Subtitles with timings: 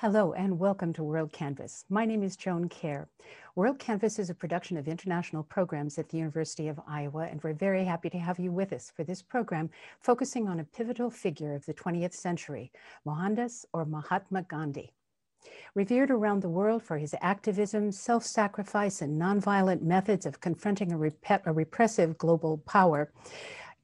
[0.00, 1.84] Hello and welcome to WorldCanvass.
[1.88, 3.06] My name is Joan Kjaer.
[3.54, 7.54] World Canvas is a production of international programs at the University of Iowa, and we're
[7.54, 9.70] very happy to have you with us for this program
[10.02, 12.70] focusing on a pivotal figure of the 20th century,
[13.06, 14.92] Mohandas or Mahatma Gandhi.
[15.74, 20.98] Revered around the world for his activism, self sacrifice, and nonviolent methods of confronting a,
[20.98, 23.10] rep- a repressive global power,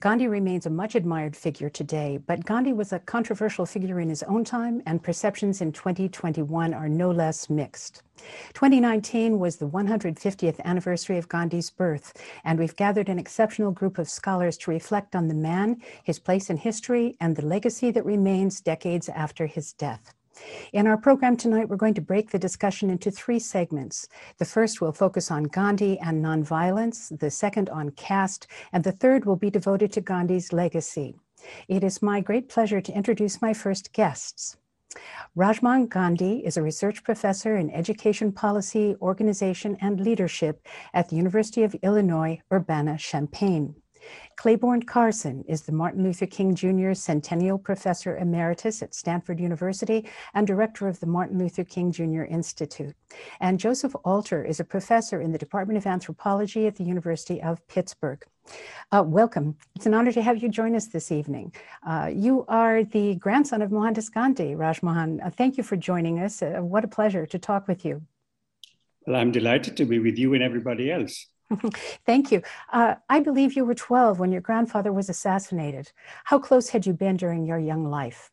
[0.03, 4.25] Gandhi remains a much admired figure today, but Gandhi was a controversial figure in his
[4.25, 8.03] own time, and perceptions in 2021 are no less mixed.
[8.53, 14.11] 2019 was the 150th anniversary of Gandhi's birth, and we've gathered an exceptional group of
[14.11, 18.61] scholars to reflect on the man, his place in history, and the legacy that remains
[18.61, 20.15] decades after his death.
[20.73, 24.09] In our program tonight, we're going to break the discussion into three segments.
[24.39, 29.25] The first will focus on Gandhi and nonviolence, the second on caste, and the third
[29.25, 31.15] will be devoted to Gandhi's legacy.
[31.69, 34.57] It is my great pleasure to introduce my first guests.
[35.37, 41.63] Rajmohan Gandhi is a research professor in education policy, organization, and leadership at the University
[41.63, 43.82] of Illinois Urbana-Champaign.
[44.39, 46.95] Clayborne Carson is the Martin Luther King Jr.
[46.95, 52.23] Centennial Professor Emeritus at Stanford University and Director of the Martin Luther King Jr.
[52.23, 52.95] Institute.
[53.41, 57.67] And Joseph Alter is a professor in the Department of Anthropology at the University of
[57.69, 58.25] Pittsburgh.
[58.91, 59.57] Uh, welcome.
[59.77, 61.55] It's an honor to have you join us this evening.
[61.87, 65.25] Uh, you are the grandson of Mohandas Gandhi, Rajmohan.
[65.25, 66.43] Uh, thank you for joining us.
[66.43, 68.03] Uh, what a pleasure to talk with you.
[69.07, 71.27] Well, I'm delighted to be with you and everybody else.
[72.07, 72.43] Thank you.
[72.73, 75.93] Uh, I believe you were 12 when your grandfather was assassinated.
[76.25, 78.31] How close had you been during your young life?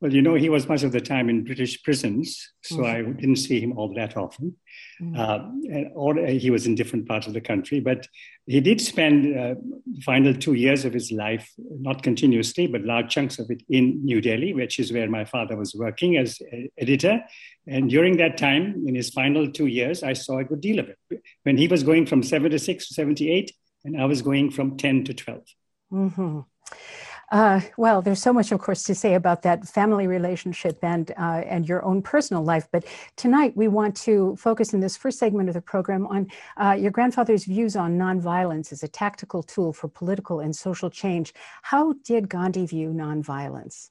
[0.00, 3.08] Well, you know, he was much of the time in British prisons, so mm-hmm.
[3.08, 4.56] I didn't see him all that often.
[5.00, 5.14] Mm-hmm.
[5.18, 8.06] Uh, or uh, he was in different parts of the country, but
[8.46, 9.54] he did spend uh,
[9.86, 14.02] the final two years of his life, not continuously, but large chunks of it in
[14.02, 16.40] New Delhi, which is where my father was working as
[16.78, 17.22] editor.
[17.66, 20.88] And during that time, in his final two years, I saw a good deal of
[20.88, 21.22] it.
[21.42, 23.52] When he was going from 76 to 78,
[23.84, 25.42] and I was going from 10 to 12.
[25.92, 26.40] Mm-hmm.
[27.30, 31.42] Uh, well, there's so much, of course, to say about that family relationship and uh,
[31.46, 32.66] and your own personal life.
[32.72, 32.84] But
[33.16, 36.26] tonight, we want to focus in this first segment of the program on
[36.56, 41.32] uh, your grandfather's views on nonviolence as a tactical tool for political and social change.
[41.62, 43.90] How did Gandhi view nonviolence?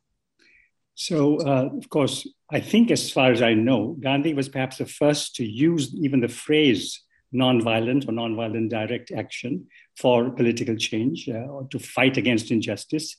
[0.95, 4.85] So, uh, of course, I think, as far as I know, Gandhi was perhaps the
[4.85, 7.01] first to use even the phrase
[7.34, 9.67] nonviolent or nonviolent direct action
[9.97, 13.17] for political change uh, or to fight against injustice.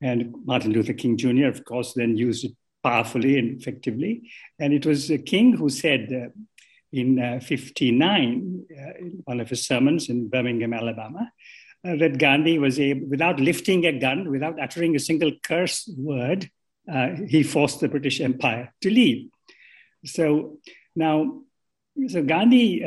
[0.00, 2.52] And Martin Luther King Jr., of course, then used it
[2.82, 4.30] powerfully and effectively.
[4.58, 6.28] And it was King who said uh,
[6.92, 11.30] in uh, 59, uh, in one of his sermons in Birmingham, Alabama,
[11.86, 16.50] uh, that Gandhi was able, without lifting a gun, without uttering a single curse word,
[16.92, 19.28] uh, he forced the British Empire to leave.
[20.04, 20.58] So
[20.94, 21.42] now,
[22.08, 22.84] so Gandhi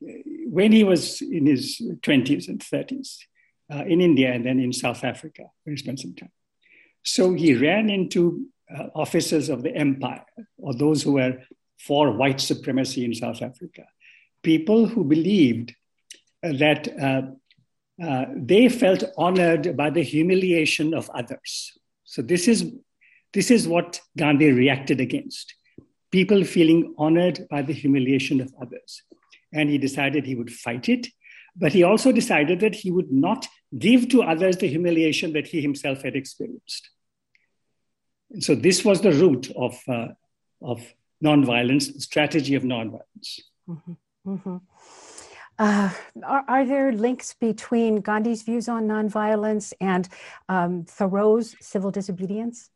[0.00, 3.18] when he was in his 20s and 30s
[3.72, 6.30] uh, in India and then in South Africa, where he spent some time.
[7.02, 10.24] So he ran into uh, officers of the empire
[10.58, 11.38] or those who were
[11.78, 13.84] for white supremacy in South Africa,
[14.42, 15.74] people who believed
[16.42, 17.22] uh, that uh,
[18.02, 21.72] uh, they felt honored by the humiliation of others.
[22.04, 22.72] So this is,
[23.32, 25.54] this is what Gandhi reacted against
[26.10, 29.02] people feeling honored by the humiliation of others
[29.52, 31.08] and he decided he would fight it.
[31.56, 35.60] But he also decided that he would not give to others the humiliation that he
[35.60, 36.90] himself had experienced.
[38.30, 40.08] And so this was the root of, uh,
[40.62, 40.94] of
[41.24, 43.40] nonviolence, the strategy of nonviolence.
[43.68, 43.92] Mm-hmm.
[44.26, 44.56] Mm-hmm.
[45.58, 45.90] Uh,
[46.24, 50.08] are, are, there links between Gandhi's views on nonviolence and
[50.48, 52.70] um, Thoreau's civil disobedience?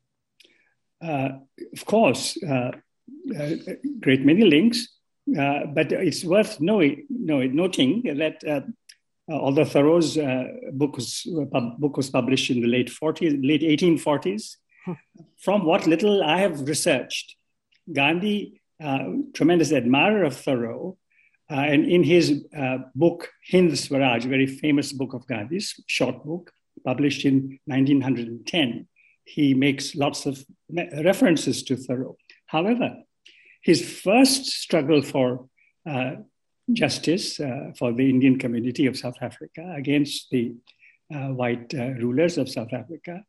[1.01, 1.39] Uh,
[1.73, 2.73] of course, uh,
[3.37, 4.89] a great many links.
[5.39, 8.61] Uh, but it's worth knowing, noting that uh,
[9.31, 11.27] uh, although Thoreau's uh, book, was,
[11.79, 14.95] book was published in the late 40s, late 1840s, huh.
[15.39, 17.37] from what little I have researched,
[17.93, 20.99] Gandhi, a tremendous admirer of Thoreau,
[21.51, 26.53] uh, and in his uh, book, Hind Swaraj, very famous book of Gandhi's, short book,
[26.85, 28.89] published in 1910,
[29.25, 30.45] he makes lots of
[31.05, 32.17] references to Thoreau.
[32.47, 32.97] However,
[33.63, 35.49] his first struggle for
[35.89, 36.13] uh,
[36.73, 40.55] justice uh, for the Indian community of South Africa against the
[41.13, 43.23] uh, white uh, rulers of South Africa,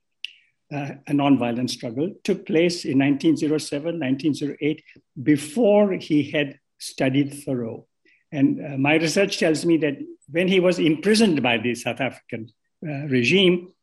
[0.74, 4.84] uh, a non-violent struggle, took place in 1907, 1908,
[5.22, 7.88] before he had studied Thoreau.
[8.32, 9.98] And uh, my research tells me that
[10.30, 12.50] when he was imprisoned by the South African
[12.82, 13.74] regime,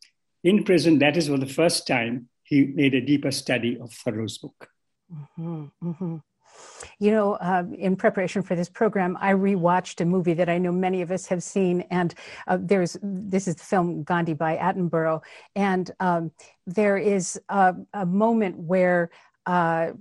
[0.43, 4.38] in prison, that is for the first time he made a deeper study of Thoreau's
[4.38, 4.69] book.
[5.12, 6.17] Mm-hmm, mm-hmm.
[7.00, 10.70] You know, uh, in preparation for this program, I rewatched a movie that I know
[10.70, 12.14] many of us have seen, and
[12.47, 15.23] uh, there's this is the film Gandhi by Attenborough,
[15.56, 16.31] and um,
[16.67, 19.11] there is a, a moment where.
[19.47, 19.93] Uh,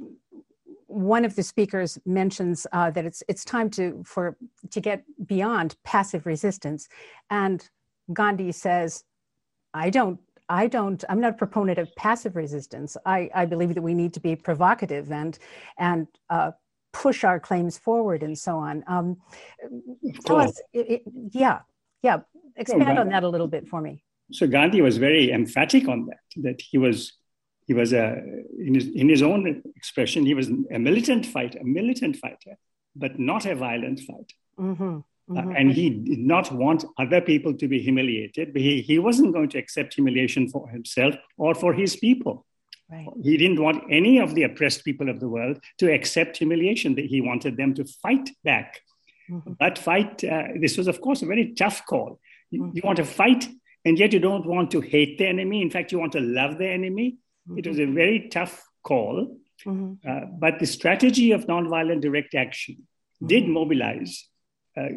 [0.87, 4.35] one of the speakers mentions uh, that it's it's time to for
[4.71, 6.89] to get beyond passive resistance,
[7.29, 7.69] and
[8.11, 9.03] Gandhi says,
[9.71, 10.19] "I don't
[10.49, 12.97] I don't, I'm not a proponent of passive resistance.
[13.05, 15.37] I, I believe that we need to be provocative and,
[15.77, 16.51] and uh,
[16.91, 18.83] push our claims forward and so on.
[18.87, 19.17] Um,
[20.25, 21.01] tell us, it, it,
[21.31, 21.59] yeah,
[22.01, 22.19] yeah,
[22.55, 24.03] expand on that a little bit for me.
[24.31, 27.13] So Gandhi was very emphatic on that, that he was,
[27.67, 28.21] he was a,
[28.59, 32.57] in his, in his own expression, he was a militant fighter, a militant fighter,
[32.95, 34.35] but not a violent fighter.
[34.59, 34.83] Mm-hmm.
[35.29, 35.37] Mm-hmm.
[35.37, 38.51] Uh, and he did not want other people to be humiliated.
[38.51, 42.45] But he, he wasn't going to accept humiliation for himself or for his people.
[42.91, 43.07] Right.
[43.21, 46.95] He didn't want any of the oppressed people of the world to accept humiliation.
[46.95, 48.81] That he wanted them to fight back.
[49.29, 49.53] Mm-hmm.
[49.59, 52.19] That fight, uh, this was, of course, a very tough call.
[52.49, 52.77] You, mm-hmm.
[52.77, 53.47] you, want to fight,
[53.85, 55.61] and yet you don't want to hate the enemy.
[55.61, 57.17] In fact, you want to love the enemy.
[57.55, 57.95] It was a mm-hmm.
[57.95, 59.37] very tough call.
[59.65, 60.09] Mm-hmm.
[60.09, 62.87] Uh, but the strategy of nonviolent direct action
[63.25, 63.53] did mm-hmm.
[63.53, 64.27] mobilize
[64.77, 64.89] uh,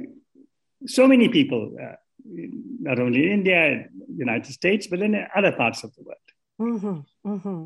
[0.87, 3.87] so many people, uh, not only in India,
[4.17, 6.19] United States, but in other parts of the world.
[6.63, 7.65] Mm-hmm, mm-hmm.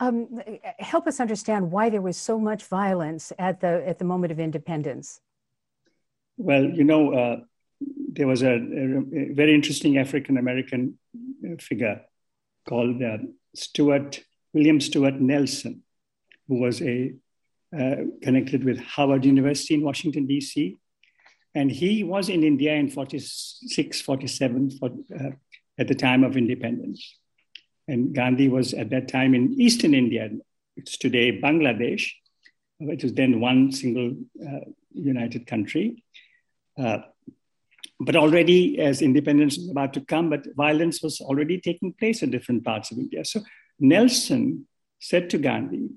[0.00, 0.40] Um,
[0.78, 4.38] help us understand why there was so much violence at the at the moment of
[4.38, 5.20] independence.
[6.36, 7.36] Well, you know, uh,
[8.12, 10.98] there was a, a, very interesting African American
[11.58, 12.02] figure
[12.68, 13.18] called uh,
[13.54, 14.20] Stuart
[14.52, 15.82] William Stuart Nelson,
[16.46, 17.14] who was a
[17.76, 20.76] uh, connected with Howard University in Washington D.C.
[21.54, 25.30] And he was in India in 46, 47 for, uh,
[25.78, 27.18] at the time of independence.
[27.88, 30.30] And Gandhi was at that time in Eastern India.
[30.76, 32.08] It's today Bangladesh,
[32.78, 34.14] which was then one single
[34.46, 34.60] uh,
[34.92, 36.04] united country.
[36.78, 36.98] Uh,
[38.00, 42.30] but already, as independence was about to come, but violence was already taking place in
[42.30, 43.24] different parts of India.
[43.24, 43.40] So
[43.80, 44.68] Nelson
[45.00, 45.88] said to Gandhi,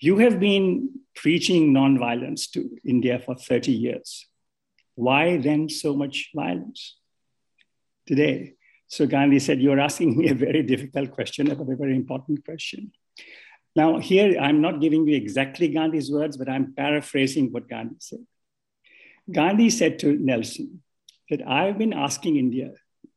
[0.00, 4.26] You have been preaching nonviolence to India for 30 years.
[4.94, 6.96] Why then so much violence
[8.06, 8.54] today?
[8.92, 12.92] So Gandhi said, You're asking me a very difficult question, but a very important question.
[13.74, 18.26] Now, here I'm not giving you exactly Gandhi's words, but I'm paraphrasing what Gandhi said.
[19.30, 20.82] Gandhi said to Nelson
[21.30, 22.72] that I've been asking India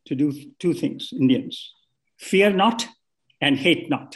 [0.06, 1.74] to do two things, Indians
[2.18, 2.88] fear not
[3.42, 4.16] and hate not.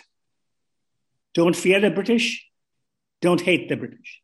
[1.33, 2.47] Don't fear the British,
[3.21, 4.21] don't hate the British.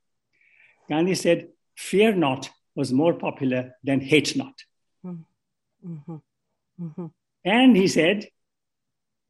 [0.88, 4.54] Gandhi said, Fear not was more popular than hate not.
[5.06, 6.16] Mm-hmm.
[6.82, 7.06] Mm-hmm.
[7.46, 8.28] And he said,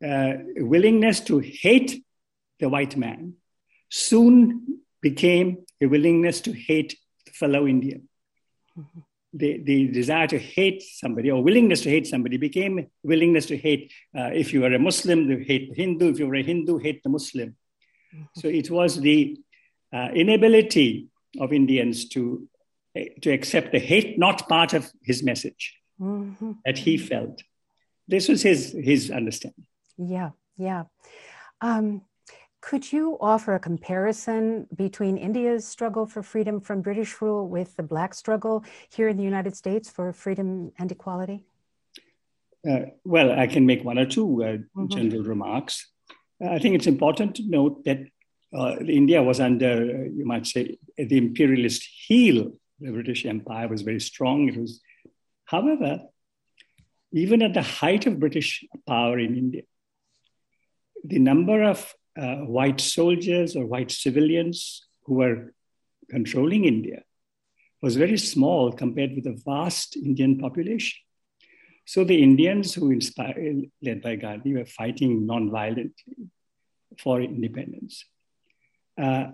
[0.04, 2.04] uh, willingness to hate
[2.60, 3.34] the white man
[3.90, 8.08] soon became a willingness to hate the fellow Indian.
[8.78, 9.00] Mm-hmm.
[9.34, 13.92] The, the desire to hate somebody or willingness to hate somebody became willingness to hate.
[14.18, 16.12] Uh, if you were a Muslim, to hate the Hindu.
[16.12, 17.58] If you were a Hindu, hate the Muslim.
[18.16, 18.40] Mm-hmm.
[18.40, 19.38] So it was the
[19.94, 21.10] uh, inability
[21.40, 22.48] of Indians to
[23.22, 26.54] to accept the hate not part of his message mm-hmm.
[26.66, 27.44] that he felt.
[28.08, 29.66] This was his his understanding.
[29.98, 30.84] Yeah, yeah.
[31.62, 32.02] Um,
[32.62, 37.84] could you offer a comparison between India's struggle for freedom from British rule with the
[37.84, 41.46] Black struggle here in the United States for freedom and equality?
[42.68, 44.88] Uh, well, I can make one or two uh, mm-hmm.
[44.88, 45.92] general remarks.
[46.42, 48.00] I think it's important to note that
[48.52, 54.00] uh, India was under, you might say, the imperialist heel the British Empire was very
[54.00, 54.50] strong.
[54.50, 54.82] It was,
[55.46, 56.02] however,
[57.16, 59.62] even at the height of British power in India,
[61.06, 65.54] the number of uh, white soldiers or white civilians who were
[66.10, 67.04] controlling India
[67.82, 71.00] was very small compared with the vast Indian population.
[71.86, 76.18] So the Indians who inspired, led by Gandhi, were fighting non-violently
[77.00, 78.04] for independence,
[78.98, 79.28] uh,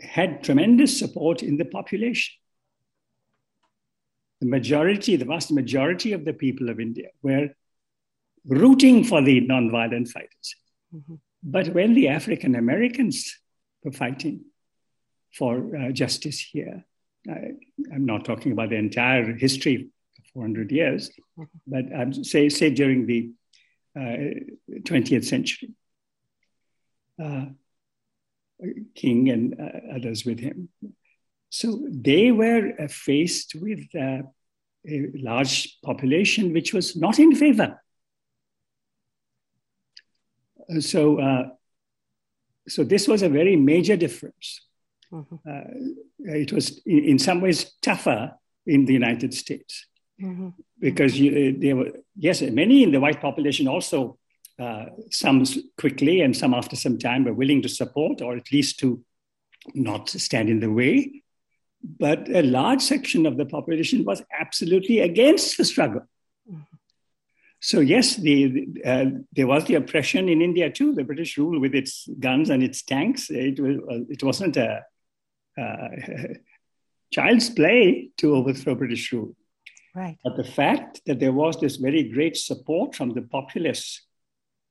[0.00, 2.34] had tremendous support in the population
[4.40, 7.50] the majority, the vast majority of the people of India were
[8.46, 10.54] rooting for the nonviolent fighters.
[10.94, 11.14] Mm-hmm.
[11.42, 13.36] But when the African Americans
[13.82, 14.44] were fighting
[15.34, 16.84] for uh, justice here,
[17.28, 17.52] I,
[17.92, 21.44] am not talking about the entire history of 400 years, mm-hmm.
[21.66, 23.30] but um, say, say during the
[23.96, 25.70] uh, 20th century,
[27.22, 27.46] uh,
[28.94, 30.68] King and uh, others with him
[31.50, 34.22] so they were uh, faced with uh,
[34.88, 37.80] a large population which was not in favor.
[40.68, 41.48] Uh, so, uh,
[42.68, 44.60] so this was a very major difference.
[45.12, 45.36] Mm-hmm.
[45.48, 48.32] Uh, it was in, in, some ways tougher
[48.66, 49.86] in the United States
[50.20, 50.50] mm-hmm.
[50.78, 54.18] because you, uh, there were yes many in the white population also
[54.58, 55.44] uh, some
[55.78, 59.02] quickly and some after some time were willing to support or at least to
[59.74, 61.22] not stand in the way.
[61.82, 66.02] But a large section of the population was absolutely against the struggle.
[67.60, 70.94] So yes, the, uh, there was the oppression in India too.
[70.94, 73.30] The British rule with its guns and its tanks.
[73.30, 74.84] It was uh, it wasn't a
[75.60, 75.88] uh,
[77.12, 79.34] child's play to overthrow British rule.
[79.94, 80.18] Right.
[80.22, 84.02] But the fact that there was this very great support from the populace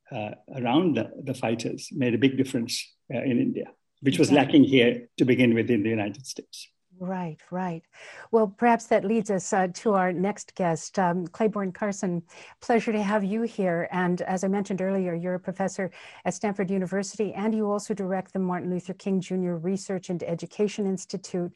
[0.09, 3.65] uh, around the, the, fighters made a big difference uh, in India,
[3.99, 6.69] which was lacking here to begin with in the United States.
[6.99, 7.83] Right, right.
[8.31, 12.23] Well, perhaps that leads us uh, to our next guest, um, Clayborne Carson.
[12.59, 13.87] Pleasure to have you here.
[13.91, 15.91] And as I mentioned earlier, you're a professor
[16.25, 19.55] at Stanford University, and you also direct the Martin Luther King Jr.
[19.55, 21.51] Research and Education Institute.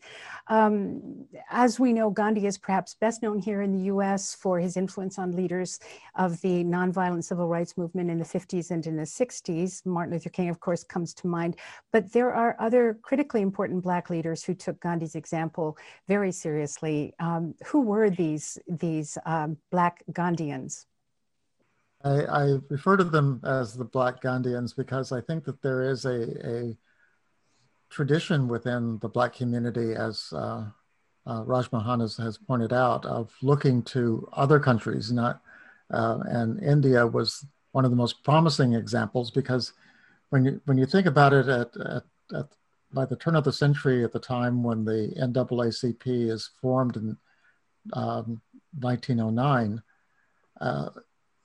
[0.48, 4.78] Um, as we know, Gandhi is perhaps best known here in the US for his
[4.78, 5.80] influence on leaders
[6.16, 9.86] of the nonviolent civil rights movement in the 50s and in the 60s.
[9.86, 11.56] Martin Luther King, of course, comes to mind.
[11.92, 15.16] But there are other critically important Black leaders who took Gandhi's
[16.08, 17.14] very seriously.
[17.20, 20.86] Um, who were these these um, Black Gandhians?
[22.04, 26.06] I, I, refer to them as the Black Gandhians because I think that there is
[26.06, 26.78] a, a
[27.90, 30.66] tradition within the Black community, as uh,
[31.28, 35.12] uh, Rajmohan has, has, pointed out, of looking to other countries.
[35.12, 35.42] Not
[35.92, 39.74] uh, and India was one of the most promising examples because
[40.30, 42.48] when you when you think about it at, at, at
[42.94, 47.18] by the turn of the century, at the time when the NAACP is formed in
[47.94, 48.42] um,
[48.80, 49.82] 1909,
[50.60, 50.90] uh,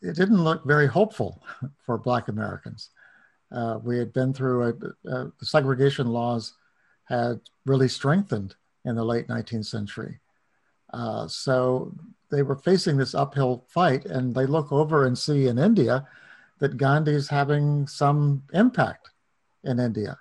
[0.02, 1.42] it didn't look very hopeful
[1.84, 2.90] for Black Americans.
[3.52, 4.62] Uh, we had been through
[5.06, 6.54] a, a, segregation laws
[7.04, 10.18] had really strengthened in the late 19th century.
[10.92, 11.94] Uh, so
[12.30, 16.06] they were facing this uphill fight, and they look over and see in India
[16.58, 19.10] that Gandhi's having some impact
[19.62, 20.18] in India.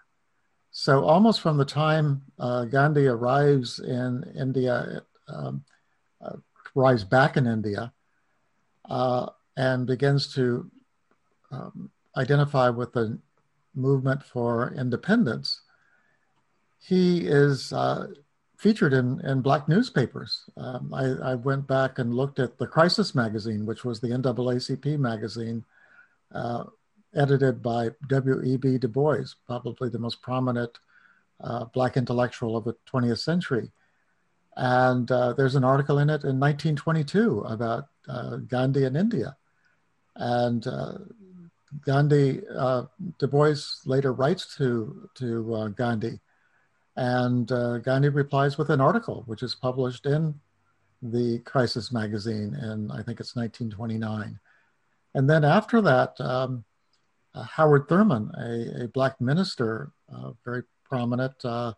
[0.78, 5.64] So almost from the time uh, Gandhi arrives in India, um,
[6.20, 6.36] uh,
[6.76, 7.94] arrives back in India,
[8.90, 10.70] uh, and begins to
[11.50, 13.18] um, identify with the
[13.74, 15.62] movement for independence,
[16.78, 18.08] he is uh,
[18.58, 20.44] featured in, in black newspapers.
[20.58, 25.00] Um, I, I, went back and looked at the Crisis magazine, which was the NAACP
[25.00, 25.64] magazine
[26.34, 26.66] uh,
[27.16, 28.78] edited by W.E.B.
[28.78, 30.78] Du Bois, probably the most prominent
[31.42, 33.72] uh, Black intellectual of the 20th century.
[34.56, 39.36] And uh, there's an article in it in 1922 about uh, Gandhi in India.
[40.16, 40.94] And uh,
[41.86, 42.84] Gandhi, uh,
[43.18, 43.56] Du Bois
[43.86, 46.20] later writes to, to uh, Gandhi,
[46.96, 47.48] and
[47.84, 50.34] Gandhi replies with an article, which is published in
[51.02, 54.40] the Crisis magazine in, I think it's 1929.
[55.14, 56.64] And then after that, um,
[57.36, 61.74] uh, Howard Thurman, a, a black minister, uh, very prominent, uh,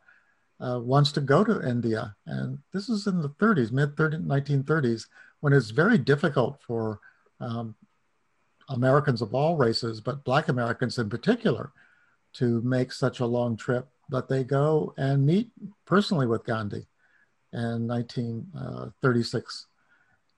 [0.60, 2.16] uh, wants to go to India.
[2.26, 5.08] And this is in the 30s, mid 1930s,
[5.40, 7.00] when it's very difficult for
[7.40, 7.76] um,
[8.70, 11.72] Americans of all races, but black Americans in particular,
[12.34, 13.88] to make such a long trip.
[14.10, 15.52] But they go and meet
[15.86, 16.88] personally with Gandhi
[17.52, 19.66] in 1936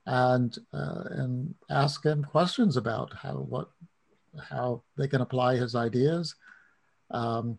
[0.06, 3.70] and uh, and ask him questions about how what
[4.48, 6.34] how they can apply his ideas.
[7.10, 7.58] Um,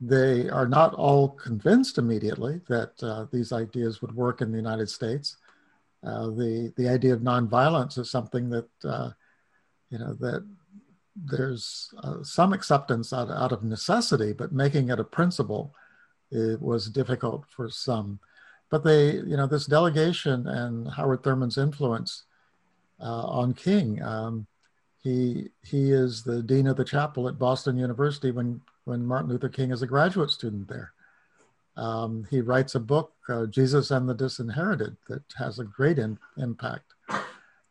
[0.00, 4.88] they are not all convinced immediately that uh, these ideas would work in the United
[4.88, 5.36] States.
[6.04, 9.10] Uh, the the idea of nonviolence is something that uh,
[9.90, 10.46] you know that
[11.16, 15.74] there's uh, some acceptance out, out of necessity, but making it a principle
[16.30, 18.20] it was difficult for some.
[18.70, 22.24] But they, you know, this delegation and Howard Thurman's influence
[23.00, 24.02] uh, on King.
[24.02, 24.46] Um,
[25.02, 29.48] he he is the dean of the chapel at Boston University when when Martin Luther
[29.48, 30.92] King is a graduate student there.
[31.76, 36.18] Um, he writes a book, uh, Jesus and the Disinherited, that has a great in,
[36.36, 36.92] impact.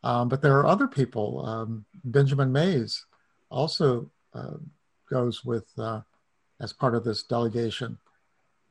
[0.02, 1.44] Um, but there are other people.
[1.44, 3.04] Um, Benjamin Mays
[3.50, 4.54] also uh,
[5.10, 6.00] goes with uh,
[6.60, 7.98] as part of this delegation.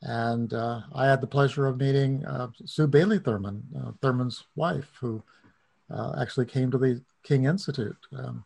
[0.01, 4.91] And uh, I had the pleasure of meeting uh, Sue Bailey Thurman, uh, Thurman's wife,
[4.99, 5.21] who
[6.19, 7.97] actually came to the King Institute.
[8.15, 8.45] Um,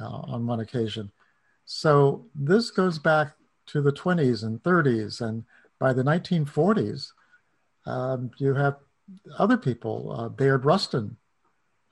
[0.00, 1.10] uh, on one occasion.
[1.64, 3.32] So this goes back
[3.66, 5.20] to the 20s and 30s.
[5.20, 5.44] And
[5.78, 7.12] by the 1940s,
[7.86, 8.76] um, you have
[9.38, 10.14] other people.
[10.16, 11.16] Uh, Bayard Rustin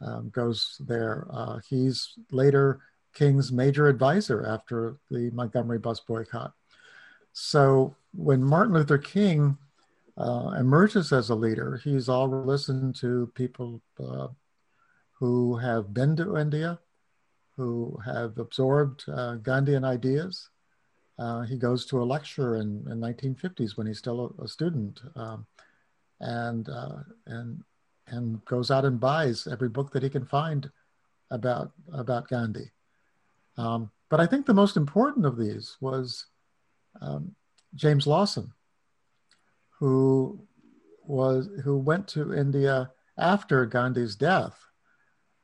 [0.00, 1.26] um, goes there.
[1.30, 2.80] Uh, he's later
[3.14, 6.52] King's major advisor after the Montgomery bus boycott.
[7.32, 9.58] So when Martin Luther King
[10.16, 14.28] uh, emerges as a leader, he's all listened to people uh,
[15.18, 16.78] who have been to India,
[17.56, 20.50] who have absorbed uh, Gandhian ideas.
[21.18, 25.00] Uh, he goes to a lecture in, in 1950s when he's still a, a student,
[25.16, 25.46] um,
[26.20, 27.64] and uh, and
[28.06, 30.70] and goes out and buys every book that he can find
[31.30, 32.70] about about Gandhi.
[33.56, 36.26] Um, but I think the most important of these was
[37.00, 37.34] um,
[37.74, 38.52] James Lawson,
[39.78, 40.40] who
[41.04, 44.67] was who went to India after Gandhi's death,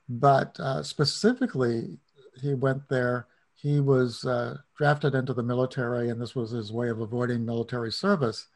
[0.08, 1.99] but uh, specifically
[2.40, 3.26] he went there.
[3.54, 7.92] He was uh, drafted into the military, and this was his way of avoiding military
[7.92, 8.49] service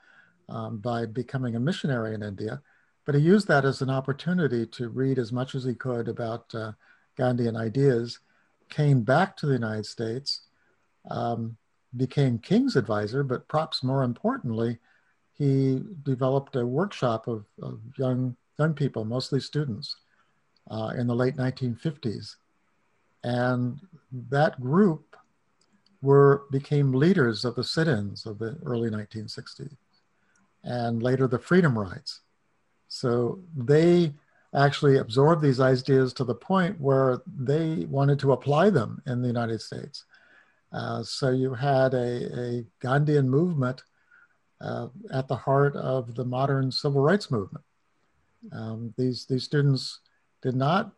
[0.49, 2.61] um, by becoming a missionary in India.
[3.07, 6.55] But he used that as an opportunity to read as much as he could about
[6.55, 6.73] uh,
[7.19, 8.19] Gandhian ideas,
[8.69, 10.43] came back to the United States,
[11.11, 11.57] um,
[11.97, 14.79] became King's advisor, but perhaps more importantly,
[15.33, 19.97] he developed a workshop of, of young, young people, mostly students,
[20.71, 22.37] uh, in the late 1950s.
[23.25, 23.81] And
[24.31, 25.17] that group
[26.01, 29.77] were became leaders of the sit-ins of the early 1960s
[30.63, 32.21] and later the freedom rides.
[32.89, 34.13] So they
[34.55, 39.29] actually absorbed these ideas to the point where they wanted to apply them in the
[39.29, 40.05] United States.
[40.73, 43.83] Uh, so you had a, a Gandhian movement
[44.61, 47.65] uh, at the heart of the modern civil rights movement.
[48.53, 50.01] Um, these these students
[50.43, 50.93] did not,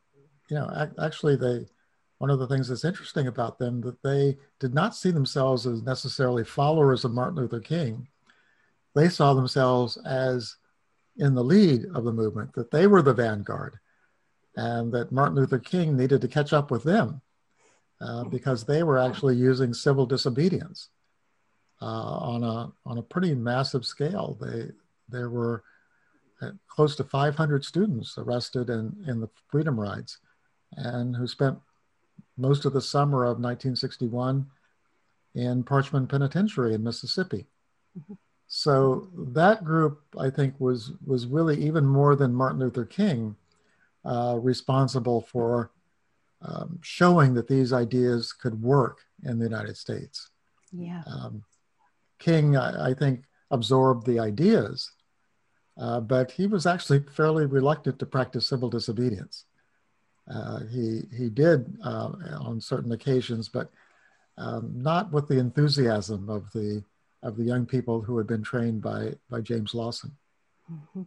[0.49, 1.67] you know, ac- actually they.
[2.19, 5.83] One of the things that's interesting about them that they did not see themselves as
[5.83, 8.09] necessarily followers of Martin Luther King.
[8.95, 10.57] They saw themselves as
[11.17, 13.79] in the lead of the movement, that they were the vanguard,
[14.57, 17.21] and that Martin Luther King needed to catch up with them
[18.01, 20.89] uh, because they were actually using civil disobedience
[21.83, 24.37] uh, on a on a pretty massive scale.
[24.41, 24.71] They
[25.09, 25.63] there were
[26.69, 30.19] close to 500 students arrested in in the freedom rides,
[30.77, 31.59] and who spent
[32.37, 34.47] most of the summer of 1961
[35.35, 37.47] in Parchman Penitentiary in Mississippi.
[37.99, 38.15] Mm-hmm.
[38.53, 43.37] So that group, I think, was was really even more than Martin Luther King
[44.05, 45.71] uh, responsible for
[46.43, 50.31] um, showing that these ideas could work in the United States.
[50.73, 51.03] Yeah.
[51.07, 51.45] Um,
[52.19, 54.91] King, I, I, think, absorbed the ideas,
[55.81, 59.47] uh, but he was actually fairly reluctant to practice civil disobedience.
[60.33, 63.71] Uh, he he did uh, on certain occasions, but
[64.39, 66.85] um, not with the enthusiasm of the
[67.23, 70.17] of the young people who had been trained by, by James Lawson.
[70.73, 71.03] Mm-hmm.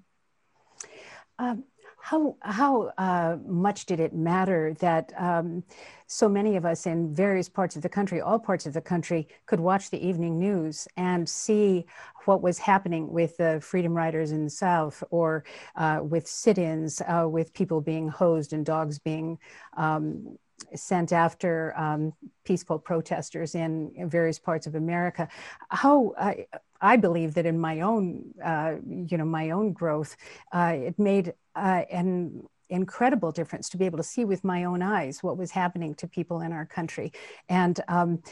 [1.39, 1.63] Um,
[2.03, 5.63] how how uh, much did it matter that um,
[6.05, 9.25] so many of us in various parts of the country, all parts of the country,
[9.45, 11.85] could watch the evening news and see
[12.25, 15.45] what was happening with the freedom riders in the South, or
[15.77, 19.39] uh, with sit-ins, uh, with people being hosed and dogs being
[19.77, 20.37] um,
[20.75, 22.11] sent after um,
[22.43, 25.29] peaceful protesters in, various parts of America.
[25.69, 26.47] How I,
[26.81, 30.17] I believe that in my own, uh, you know, my own growth,
[30.51, 34.81] uh, it made uh, an incredible difference to be able to see with my own
[34.81, 37.11] eyes what was happening to people in our country.
[37.47, 38.23] And um,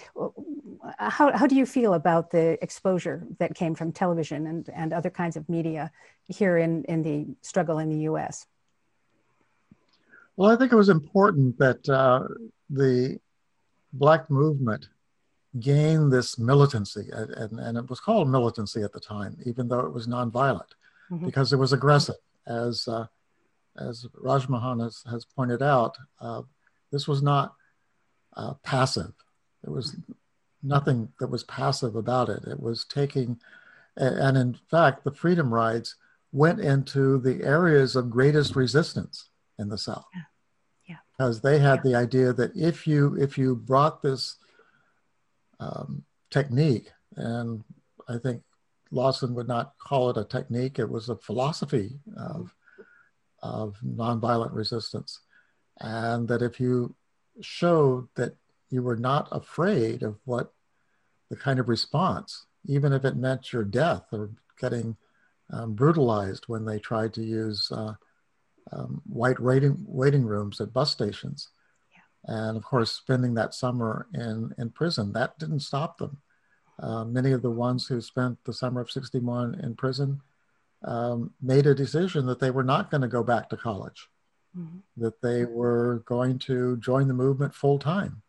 [0.97, 5.09] how, how do you feel about the exposure that came from television and, and other
[5.09, 5.91] kinds of media
[6.27, 8.47] here in, in the struggle in the US?
[10.35, 12.23] Well, I think it was important that uh,
[12.69, 13.19] the
[13.93, 14.87] Black movement
[15.59, 19.93] gained this militancy, and, and, it was called militancy at the time, even though it
[19.93, 20.71] was nonviolent,
[21.11, 21.25] mm-hmm.
[21.25, 22.15] because it was aggressive.
[22.47, 23.07] As uh,
[23.77, 26.41] as Rajmohan has, has pointed out, uh,
[26.91, 27.55] this was not
[28.35, 29.13] uh, passive.
[29.63, 29.95] There was
[30.63, 32.43] nothing that was passive about it.
[32.45, 33.39] It was taking,
[33.95, 35.95] and in fact, the freedom rides
[36.31, 40.05] went into the areas of greatest resistance in the South.
[40.13, 40.21] Yeah.
[40.89, 40.95] yeah.
[41.17, 41.91] Because they had yeah.
[41.91, 44.37] the idea that if you if you brought this
[45.59, 47.63] um, technique, and
[48.07, 48.43] I think
[48.91, 52.53] Lawson would not call it a technique, it was a philosophy of,
[53.41, 55.21] of nonviolent resistance.
[55.79, 56.95] And that if you
[57.39, 58.35] showed that
[58.69, 60.53] you were not afraid of what
[61.29, 64.97] the kind of response, even if it meant your death or getting
[65.51, 67.93] um, brutalized when they tried to use uh,
[68.71, 71.49] um, white waiting, waiting rooms at bus stations.
[71.93, 72.35] Yeah.
[72.35, 76.21] And of course, spending that summer in, in prison, that didn't stop them.
[76.81, 80.19] Uh, many of the ones who spent the summer of 61 in prison
[80.83, 84.07] um, made a decision that they were not going to go back to college,
[84.57, 84.79] mm-hmm.
[84.97, 88.23] that they were going to join the movement full time.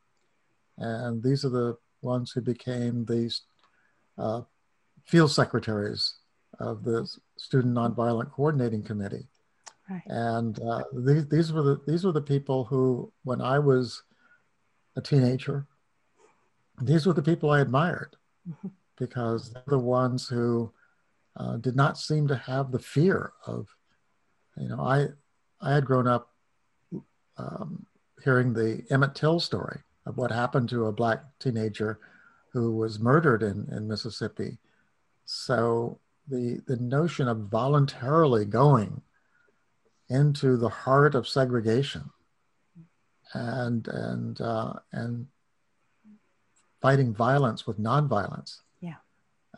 [0.76, 3.42] And these are the ones who became these
[4.18, 4.42] uh,
[5.06, 6.16] field secretaries
[6.60, 9.26] of the Student Nonviolent Coordinating Committee.
[9.88, 10.02] Right.
[10.06, 14.02] And uh, these, these were the these were the people who, when I was
[14.96, 15.66] a teenager,
[16.80, 18.16] these were the people I admired.
[18.98, 20.72] Because they're the ones who
[21.36, 23.68] uh, did not seem to have the fear of,
[24.56, 25.08] you know, I
[25.60, 26.32] I had grown up
[27.38, 27.86] um,
[28.22, 32.00] hearing the Emmett Till story of what happened to a black teenager
[32.52, 34.58] who was murdered in, in Mississippi.
[35.24, 39.02] So the the notion of voluntarily going
[40.08, 42.10] into the heart of segregation
[43.32, 45.26] and and uh, and
[46.82, 48.58] fighting violence with nonviolence.
[48.80, 48.96] Yeah,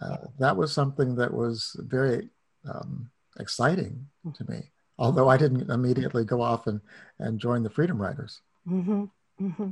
[0.00, 2.28] uh, that was something that was very
[2.70, 3.10] um,
[3.40, 4.70] exciting to me.
[4.98, 6.80] Although I didn't immediately go off and
[7.18, 8.42] and join the Freedom Riders.
[8.68, 9.04] Mm-hmm.
[9.40, 9.70] Mm-hmm.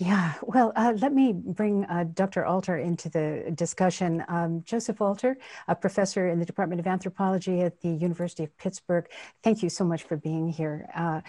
[0.00, 2.46] Yeah, well, uh, let me bring uh, Dr.
[2.46, 4.24] Alter into the discussion.
[4.28, 5.36] Um, Joseph Alter,
[5.68, 9.06] a professor in the Department of Anthropology at the University of Pittsburgh,
[9.42, 10.88] thank you so much for being here.
[10.94, 11.20] Uh,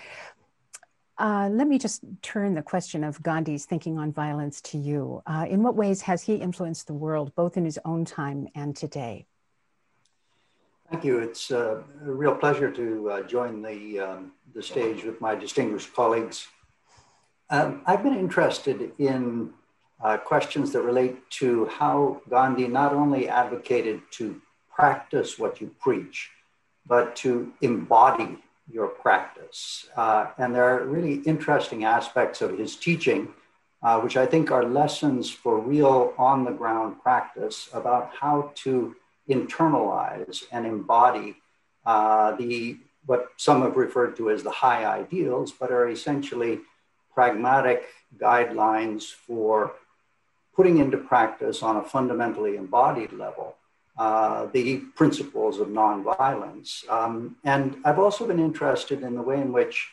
[1.22, 5.22] uh let me just turn the question of Gandhi's thinking on violence to you.
[5.26, 8.76] Uh, in what ways has he influenced the world, both in his own time and
[8.76, 9.28] today?
[10.90, 11.20] Thank you.
[11.20, 16.48] It's uh, a real pleasure to join the, um, the stage with my distinguished colleagues.
[17.50, 19.54] Um, I've been interested in
[20.04, 24.42] uh, questions that relate to how Gandhi not only advocated to
[24.74, 26.32] practice what you preach,
[26.86, 28.40] but to embody
[28.74, 29.88] your practice.
[29.96, 33.30] Uh, and there are really interesting aspects of his teaching,
[33.84, 38.96] uh, which I think are lessons for real on the ground practice about how to
[39.30, 41.38] internalize and embody
[41.86, 46.60] uh, the what some have referred to as the high ideals, but are essentially
[47.16, 47.84] pragmatic
[48.20, 49.74] guidelines for
[50.56, 53.56] putting into practice on a fundamentally embodied level
[53.98, 56.90] uh, the principles of nonviolence.
[56.90, 59.90] Um, and I've also been interested in the way in which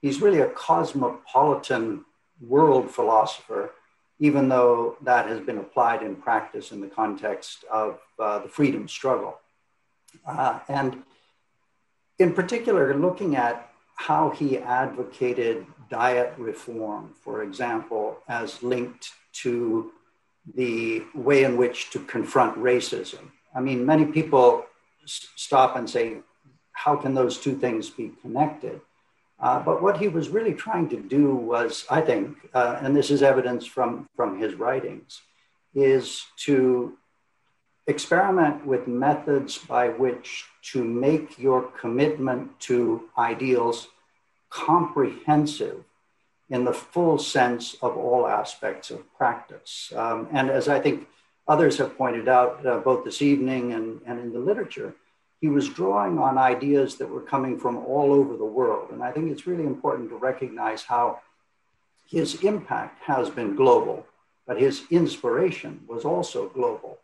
[0.00, 2.04] he's really a cosmopolitan
[2.40, 3.72] world philosopher,
[4.18, 8.88] even though that has been applied in practice in the context of uh, the freedom
[8.88, 9.38] struggle.
[10.26, 11.02] Uh, and
[12.18, 19.92] in particular, looking at how he advocated diet reform, for example, as linked to
[20.54, 23.30] the way in which to confront racism.
[23.54, 24.66] I mean, many people
[25.06, 26.18] stop and say,
[26.72, 28.80] how can those two things be connected?
[29.40, 33.10] Uh, but what he was really trying to do was, I think, uh, and this
[33.10, 35.20] is evidence from, from his writings,
[35.74, 36.96] is to
[37.86, 43.88] experiment with methods by which to make your commitment to ideals
[44.50, 45.84] comprehensive
[46.50, 49.92] in the full sense of all aspects of practice.
[49.96, 51.08] Um, and as I think
[51.48, 54.94] others have pointed out, uh, both this evening and, and in the literature,
[55.40, 58.90] he was drawing on ideas that were coming from all over the world.
[58.92, 61.20] And I think it's really important to recognize how
[62.06, 64.06] his impact has been global,
[64.46, 66.98] but his inspiration was also global.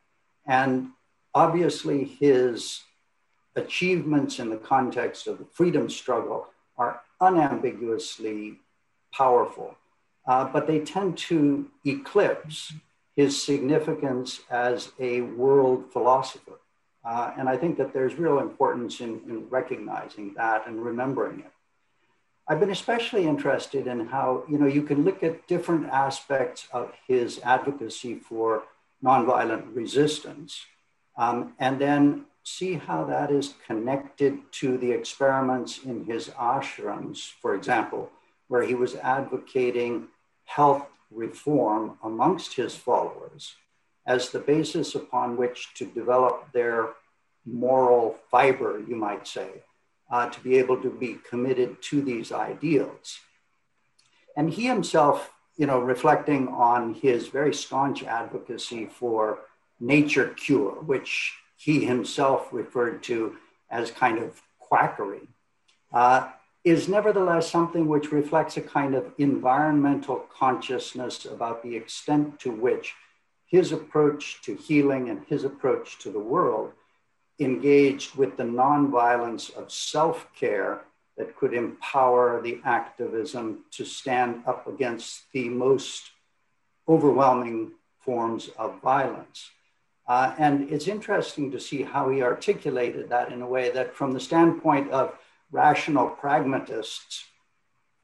[0.47, 0.91] And
[1.35, 2.83] obviously, his
[3.57, 8.59] achievements in the context of the freedom struggle are unambiguously
[9.13, 9.77] powerful,
[10.27, 12.73] uh, but they tend to eclipse
[13.17, 16.59] his significance as a world philosopher.
[17.05, 21.53] Uh, and I think that there's real importance in, in recognizing that and remembering it.
[22.47, 26.93] I've been especially interested in how, you know, you can look at different aspects of
[27.07, 28.65] his advocacy for
[29.05, 30.67] nonviolent resistance
[31.17, 37.55] um, and then see how that is connected to the experiments in his ashrams, for
[37.55, 38.11] example,
[38.51, 40.09] where he was advocating
[40.45, 43.55] health reform amongst his followers
[44.09, 46.89] as the basis upon which to develop their
[47.47, 49.63] moral fiber, you might say,
[50.11, 53.21] uh, to be able to be committed to these ideals.
[54.37, 59.39] And he himself, you know, reflecting on his very staunch advocacy for
[59.79, 63.37] nature cure, which he himself referred to
[63.71, 65.29] as kind of quackery,
[65.93, 66.31] uh,
[66.65, 72.95] is nevertheless something which reflects a kind of environmental consciousness about the extent to which
[73.47, 76.73] his approach to healing and his approach to the world
[77.39, 80.83] engaged with the nonviolence of self care
[81.17, 86.11] that could empower the activism to stand up against the most
[86.89, 89.51] overwhelming forms of violence.
[90.07, 94.13] Uh, and it's interesting to see how he articulated that in a way that, from
[94.13, 95.15] the standpoint of
[95.51, 97.25] rational pragmatists,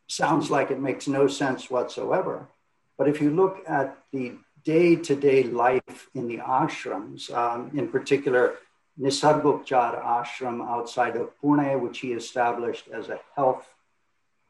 [0.09, 2.49] sounds like it makes no sense whatsoever.
[2.99, 7.89] But if you look at the day to day life in the ashrams, um, in
[7.89, 8.55] particular,
[9.01, 13.67] Nisargopchar ashram outside of Pune, which he established as a health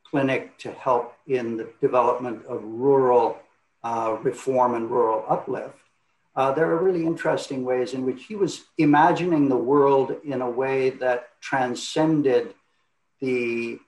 [0.09, 3.39] clinic to help in the development of rural
[3.83, 5.79] uh, reform and rural uplift.
[6.37, 10.51] Uh, there are really interesting ways in which he was imagining the world in a
[10.51, 12.55] way that transcended
[13.21, 13.79] the,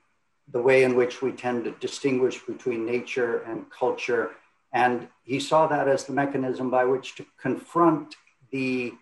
[0.51, 4.31] the way in which we tend to distinguish between nature and culture.
[4.73, 8.15] And he saw that as the mechanism by which to confront
[8.51, 8.93] the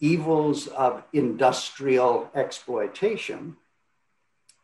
[0.00, 3.56] evils of industrial exploitation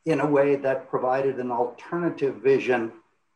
[0.05, 2.92] in a way that provided an alternative vision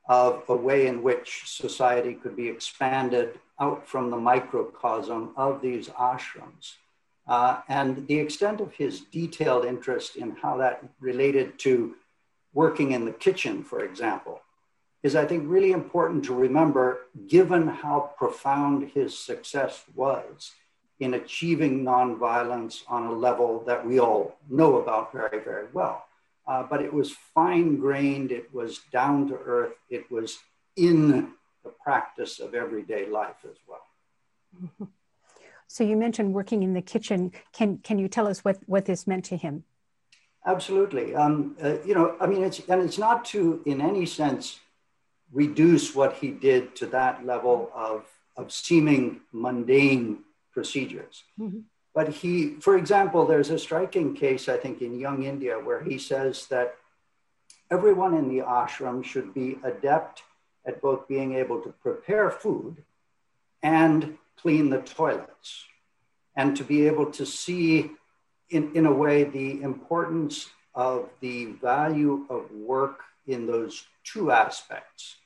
[0.09, 5.89] of a way in which society could be expanded out from the microcosm of these
[5.91, 6.75] ashrams.
[7.31, 11.95] Uh, and the extent of his detailed interest in how that related to
[12.53, 14.41] working in the kitchen, for example,
[15.05, 20.51] is, I think, really important to remember given how profound his success was
[20.99, 26.07] in achieving nonviolence on a level that we all know about very, very well.
[26.49, 30.41] Uh, but it was fine grained, it was down to earth, it was
[30.75, 31.31] in
[31.63, 34.89] the practice of everyday life as well.
[35.73, 37.31] So you mentioned working in the kitchen.
[37.53, 39.63] Can can you tell us what what this meant to him?
[40.45, 41.15] Absolutely.
[41.15, 44.59] Um, uh, you know, I mean, it's and it's not to in any sense
[45.33, 48.05] reduce what he did to that level of
[48.37, 51.23] of seeming mundane procedures.
[51.39, 51.61] Mm-hmm.
[51.95, 55.99] But he, for example, there's a striking case I think in Young India where he
[55.99, 56.75] says that
[57.71, 60.25] everyone in the ashram should be adept
[60.67, 62.83] at both being able to prepare food
[63.63, 65.65] and clean the toilets,
[66.37, 67.91] and to be able to see,
[68.51, 75.17] in, in a way, the importance of the value of work in those two aspects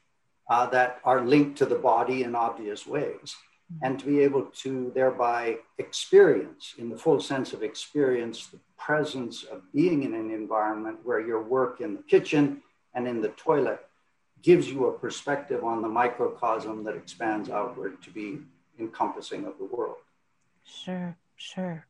[0.50, 3.36] uh, that are linked to the body in obvious ways,
[3.82, 9.44] and to be able to thereby experience, in the full sense of experience, the presence
[9.44, 12.62] of being in an environment where your work in the kitchen
[12.94, 13.80] and in the toilet
[14.42, 18.38] gives you a perspective on the microcosm that expands outward to be
[18.78, 19.96] encompassing of the world.
[20.64, 21.86] Sure, sure.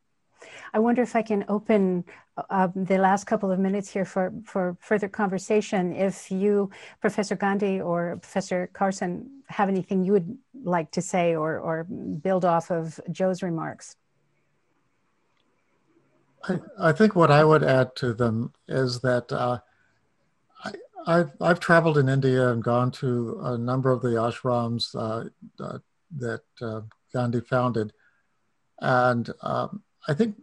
[0.73, 2.05] I wonder if I can open
[2.49, 5.95] uh, the last couple of minutes here for, for further conversation.
[5.95, 6.69] If you,
[7.01, 12.45] Professor Gandhi or Professor Carson, have anything you would like to say or, or build
[12.45, 13.95] off of Joe's remarks.
[16.47, 19.59] I, I think what I would add to them is that uh,
[21.07, 25.29] I've, I've traveled in India and gone to a number of the ashrams uh,
[25.63, 25.79] uh,
[26.17, 26.81] that uh,
[27.13, 27.93] Gandhi founded.
[28.79, 30.35] And um, I think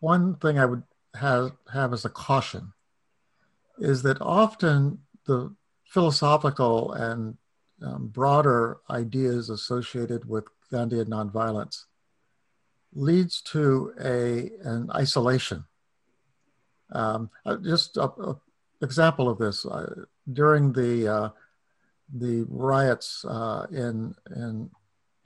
[0.00, 0.82] one thing I would
[1.14, 2.72] have, have as a caution
[3.78, 7.36] is that often the philosophical and
[7.82, 11.84] um, broader ideas associated with Gandhian nonviolence
[12.94, 15.64] leads to a, an isolation.
[16.92, 18.36] Um, uh, just a,
[18.82, 21.28] example of this uh, during the uh,
[22.14, 24.70] the riots uh, in in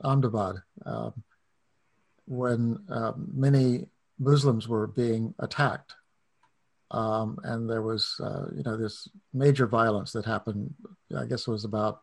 [0.02, 1.22] Ahmedabad, um,
[2.26, 3.86] when um, many
[4.18, 5.94] Muslims were being attacked,
[6.90, 10.74] um, and there was uh, you know this major violence that happened.
[11.16, 12.02] I guess it was about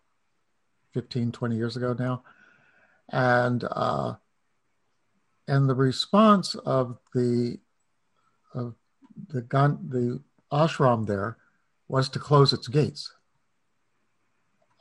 [0.93, 2.23] 15, 20 years ago now,
[3.09, 4.15] and uh,
[5.47, 7.59] and the response of the
[8.53, 8.75] of
[9.29, 11.37] the gun the ashram there
[11.87, 13.13] was to close its gates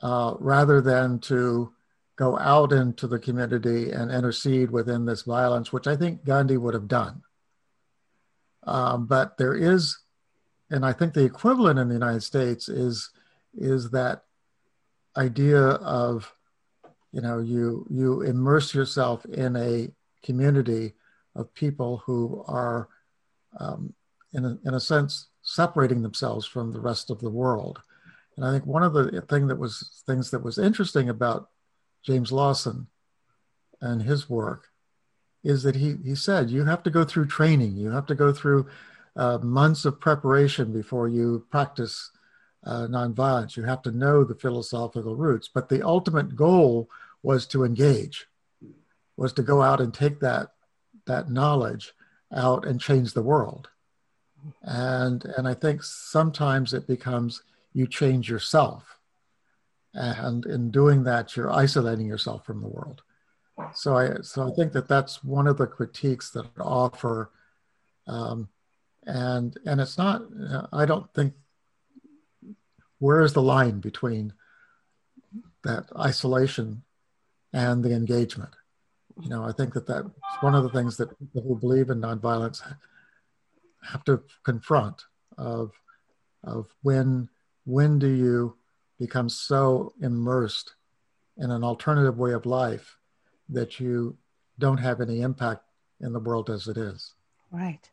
[0.01, 1.73] uh, rather than to
[2.17, 6.73] go out into the community and intercede within this violence, which I think Gandhi would
[6.73, 7.21] have done.
[8.63, 9.99] Um, but there is,
[10.69, 13.11] and I think the equivalent in the United States is
[13.55, 14.23] is that
[15.15, 16.31] idea of,
[17.11, 19.89] you know, you you immerse yourself in a
[20.23, 20.93] community
[21.35, 22.89] of people who are,
[23.59, 23.93] um,
[24.33, 27.79] in a, in a sense, separating themselves from the rest of the world.
[28.35, 31.49] And I think one of the thing that was things that was interesting about
[32.07, 32.87] James Lawson
[33.81, 34.69] and his work
[35.43, 38.31] is that he, he said you have to go through training, you have to go
[38.31, 38.65] through
[39.17, 42.11] uh, months of preparation before you practice
[42.65, 43.57] uh, nonviolence.
[43.57, 46.89] You have to know the philosophical roots, but the ultimate goal
[47.23, 48.27] was to engage,
[49.17, 50.51] was to go out and take that
[51.07, 51.93] that knowledge
[52.33, 53.67] out and change the world.
[54.61, 57.43] And and i think sometimes it becomes
[57.73, 58.96] you change yourself
[59.97, 63.01] and in doing that you're isolating yourself from the world
[63.73, 67.31] so i so i think that that's one of the critiques that I offer
[68.07, 68.49] um,
[69.05, 70.21] and and it's not
[70.71, 71.33] i don't think
[72.99, 74.33] where is the line between
[75.63, 76.83] that isolation
[77.53, 78.55] and the engagement.
[79.21, 80.09] You know, I think that that's
[80.41, 82.61] one of the things that people who believe in nonviolence
[83.83, 85.03] have to confront
[85.37, 85.71] of,
[86.43, 87.29] of when,
[87.65, 88.55] when do you
[88.99, 90.73] become so immersed
[91.37, 92.97] in an alternative way of life
[93.49, 94.17] that you
[94.59, 95.63] don't have any impact
[96.01, 97.13] in the world as it is.
[97.51, 97.89] Right,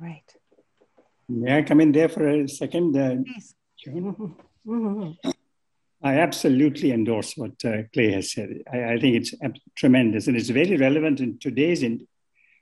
[0.00, 0.34] right.
[1.28, 2.96] May I come in there for a second?
[2.96, 3.54] Uh, Please.
[6.04, 8.62] I absolutely endorse what uh, Clay has said.
[8.72, 9.34] I, I think it's
[9.76, 12.06] tremendous and it's very relevant in today's India.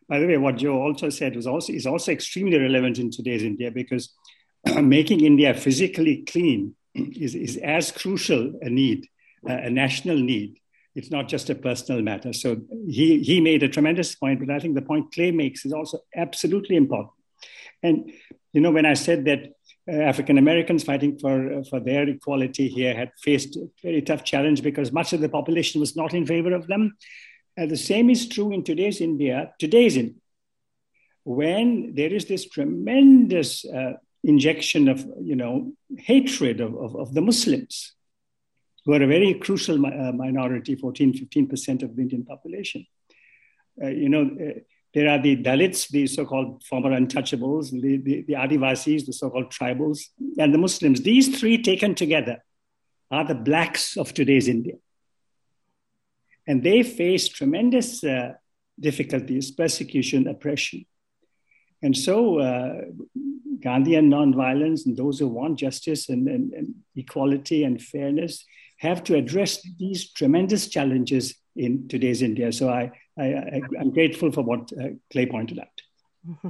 [0.08, 3.42] By the way, what Joe also said was also is also extremely relevant in today's
[3.42, 4.12] India because
[4.82, 9.08] making India physically clean is, is as crucial a need,
[9.44, 10.58] a national need.
[10.94, 12.32] It's not just a personal matter.
[12.32, 15.72] So he, he made a tremendous point, but I think the point Clay makes is
[15.72, 17.12] also absolutely important.
[17.82, 18.12] And,
[18.52, 19.52] you know, when I said that
[19.90, 24.62] uh, African Americans fighting for, for their equality here had faced a very tough challenge
[24.62, 26.96] because much of the population was not in favor of them.
[27.58, 30.20] Uh, the same is true in today's India, today's India,
[31.24, 33.92] when there is this tremendous uh,
[34.22, 37.94] injection of, you know, hatred of, of, of, the Muslims,
[38.84, 42.86] who are a very crucial mi- uh, minority, 14, 15% of the Indian population.
[43.82, 44.30] Uh, you know,
[44.92, 50.00] there are the Dalits, the so-called former untouchables, the, the, the Adivasis, the so-called tribals,
[50.38, 51.02] and the Muslims.
[51.02, 52.44] These three taken together
[53.10, 54.74] are the blacks of today's India.
[56.46, 58.32] And they face tremendous uh,
[58.78, 60.86] difficulties, persecution, oppression.
[61.82, 62.82] And so uh,
[63.60, 68.44] Gandhian nonviolence and those who want justice and, and, and, equality and fairness
[68.78, 72.52] have to address these tremendous challenges in today's India.
[72.52, 75.82] So I, I, am grateful for what uh, Clay pointed out.
[76.28, 76.48] Mm-hmm.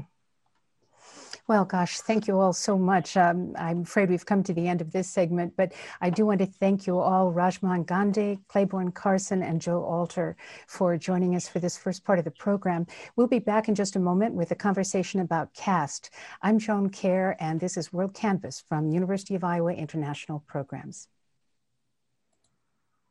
[1.51, 3.17] Well, gosh, thank you all so much.
[3.17, 6.39] Um, I'm afraid we've come to the end of this segment, but I do want
[6.39, 10.37] to thank you all, Rajmohan Gandhi, Clayborne Carson, and Joe Alter,
[10.69, 12.87] for joining us for this first part of the program.
[13.17, 16.11] We'll be back in just a moment with a conversation about caste.
[16.41, 21.09] I'm Joan Kjaer, and this is WorldCanvass from University of Iowa International Programs.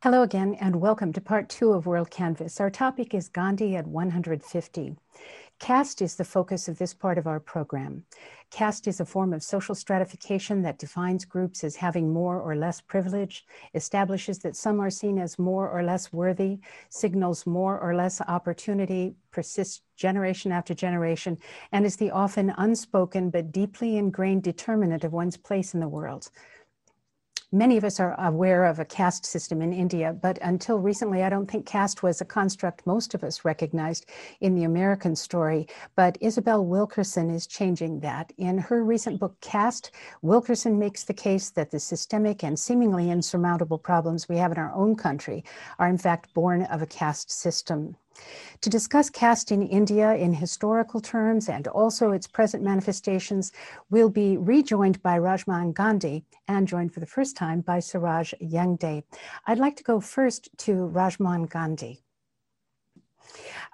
[0.01, 2.61] Hello again, and welcome to part two of WorldCanvass.
[2.61, 4.95] Our topic is Gandhi at 150.
[5.59, 8.05] Caste is the focus of this part of our program.
[8.49, 12.79] Caste is a form of social stratification that defines groups as having more or less
[12.79, 13.45] privilege,
[13.75, 19.15] establishes that some are seen as more or less worthy, signals more or less opportunity,
[19.31, 21.37] persists generation after generation,
[21.73, 26.29] and is the often unspoken but deeply ingrained determinant of one's place in the world.
[27.51, 31.29] Many of us are aware of a caste system in India, but until recently, I
[31.29, 34.05] don't think caste was a construct most of us recognized
[34.39, 35.67] in the American story.
[35.95, 38.31] But Isabel Wilkerson is changing that.
[38.37, 39.89] In her recent book, Caste,
[40.21, 44.71] Wilkerson makes the case that the systemic and seemingly insurmountable problems we have in our
[44.75, 45.43] own country
[45.79, 47.95] are, in fact, born of a caste system.
[48.61, 53.51] To discuss caste in India in historical terms and also its present manifestations,
[53.89, 59.03] we'll be rejoined by Rajmohan Gandhi and joined for the first time by Suraj Yengde.
[59.47, 62.03] I'd like to go first to Rajmohan Gandhi.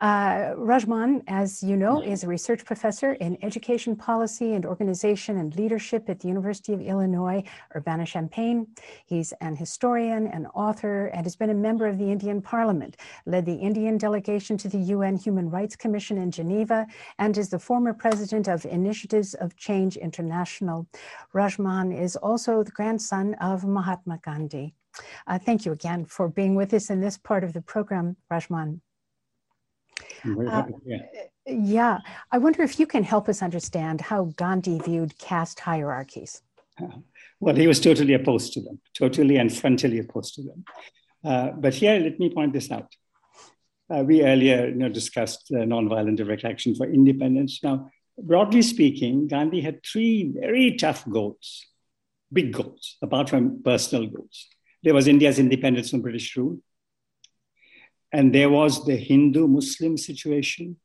[0.02, 5.56] Uh, Rajmohan, as you know, is a research professor in education policy and organization and
[5.56, 7.44] leadership at the University of Illinois,
[7.76, 8.68] Urbana-Champaign.
[9.06, 13.46] He's an historian, an author, and has been a member of the Indian Parliament, led
[13.46, 16.86] the Indian delegation to the UN Human Rights Commission in Geneva,
[17.20, 20.88] and is the former president of Initiatives of Change International.
[21.34, 24.74] Rajmohan is also the grandson of Mahatma Gandhi.
[25.28, 28.80] Uh, thank you again for being with us in this part of the program, Rajmohan.
[30.26, 30.98] Uh, yeah.
[31.46, 32.00] yeah.
[32.32, 36.42] I wonder if you can help us understand how Gandhi viewed caste hierarchies.
[37.42, 40.64] Well, he was totally opposed to them, totally and frontally opposed to them.
[41.24, 42.96] Uh, but here, let me point this out.
[43.94, 47.60] Uh, we earlier you know, discussed nonviolent direct action for independence.
[47.62, 51.66] Now, broadly speaking, Gandhi had three very tough goals,
[52.32, 54.48] big goals, apart from personal goals.
[54.82, 56.60] There was India's independence from British rule.
[58.16, 60.78] And there was the Hindu Muslim situation,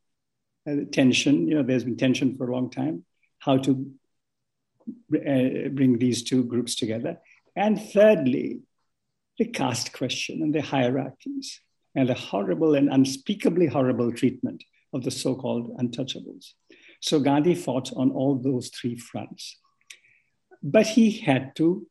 [0.69, 1.47] uh, tension.
[1.47, 3.05] You know, there's been tension for a long time.
[3.39, 3.71] How to
[5.15, 7.21] uh, bring these two groups together.
[7.55, 8.63] And thirdly,
[9.39, 11.61] the caste question and the hierarchies
[11.95, 16.55] and the horrible and unspeakably horrible treatment of the so called untouchables.
[17.01, 19.57] So Gandhi fought on all those three fronts.
[20.65, 21.87] But he had to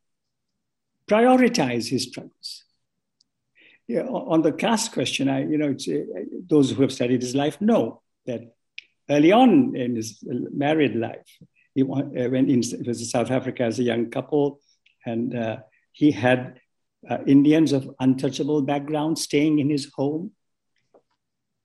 [1.09, 2.65] prioritize his struggles
[3.89, 7.59] yeah, on the caste question, I, you know, uh, those who have studied his life
[7.59, 8.41] know that
[9.09, 11.25] early on in his married life,
[11.73, 14.61] he went was in South Africa as a young couple,
[15.07, 15.57] and uh,
[15.91, 16.59] he had
[17.09, 20.33] uh, Indians of untouchable background staying in his home,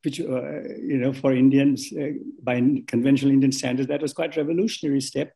[0.03, 2.13] which, uh, you know, for Indians, uh,
[2.43, 2.55] by
[2.87, 5.35] conventional Indian standards, that was quite a revolutionary step.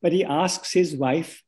[0.00, 1.42] But he asks his wife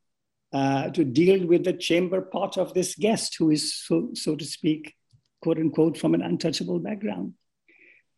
[0.55, 4.45] uh, to deal with the chamber pot of this guest who is, so, so to
[4.45, 4.95] speak,
[5.43, 7.35] quote unquote, from an untouchable background.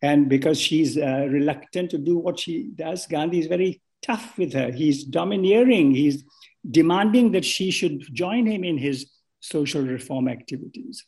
[0.02, 4.52] And because she's uh, reluctant to do what she does, Gandhi is very tough with
[4.52, 4.70] her.
[4.70, 5.94] He's domineering.
[5.94, 6.24] He's
[6.70, 9.10] demanding that she should join him in his
[9.40, 11.06] social reform activities.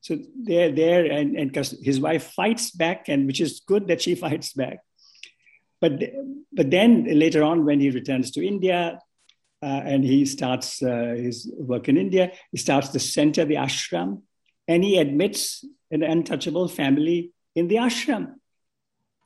[0.00, 4.14] So they're there, and because his wife fights back, and which is good that she
[4.26, 4.78] fights back.
[5.80, 6.02] But
[6.52, 8.98] but then later on, when he returns to India,
[9.62, 14.22] uh, and he starts uh, his work in India, he starts the center, the ashram,
[14.66, 18.34] and he admits an untouchable family in the ashram.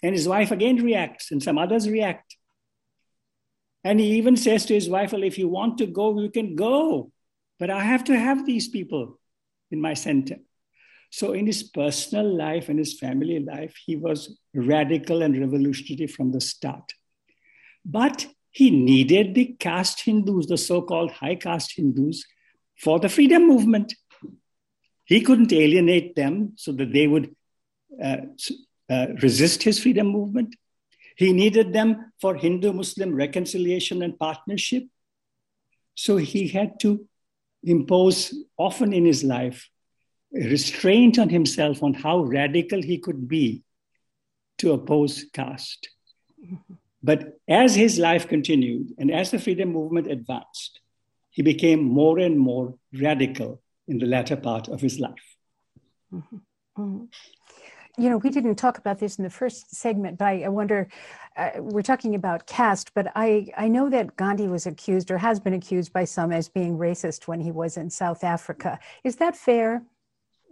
[0.03, 2.37] And his wife again reacts, and some others react.
[3.85, 6.57] And he even says to his wife, Well, if you want to go, you can
[6.57, 7.13] go.
[7.59, 9.19] But I have to have these people
[9.71, 10.37] in my center.
[11.11, 16.33] So, in his personal life and his family life, he was radical and revolutionary from
[16.33, 16.95] the start.
[17.85, 22.25] But he needed the caste Hindus, the so called high caste Hindus,
[22.79, 23.95] for the freedom movement.
[25.05, 27.35] He couldn't alienate them so that they would
[28.03, 28.19] uh,
[28.91, 30.55] uh, resist his freedom movement.
[31.17, 34.85] He needed them for Hindu Muslim reconciliation and partnership.
[35.95, 37.07] So he had to
[37.63, 39.69] impose, often in his life,
[40.31, 43.63] restraint on himself on how radical he could be
[44.59, 45.89] to oppose caste.
[47.03, 50.81] But as his life continued and as the freedom movement advanced,
[51.31, 55.37] he became more and more radical in the latter part of his life.
[56.13, 56.37] Mm-hmm.
[56.79, 57.05] Mm-hmm
[57.99, 60.89] you know, we didn't talk about this in the first segment, but I, I wonder,
[61.37, 65.41] uh, we're talking about caste, but I, I know that Gandhi was accused or has
[65.41, 68.79] been accused by some as being racist when he was in South Africa.
[69.05, 69.83] Is that fair?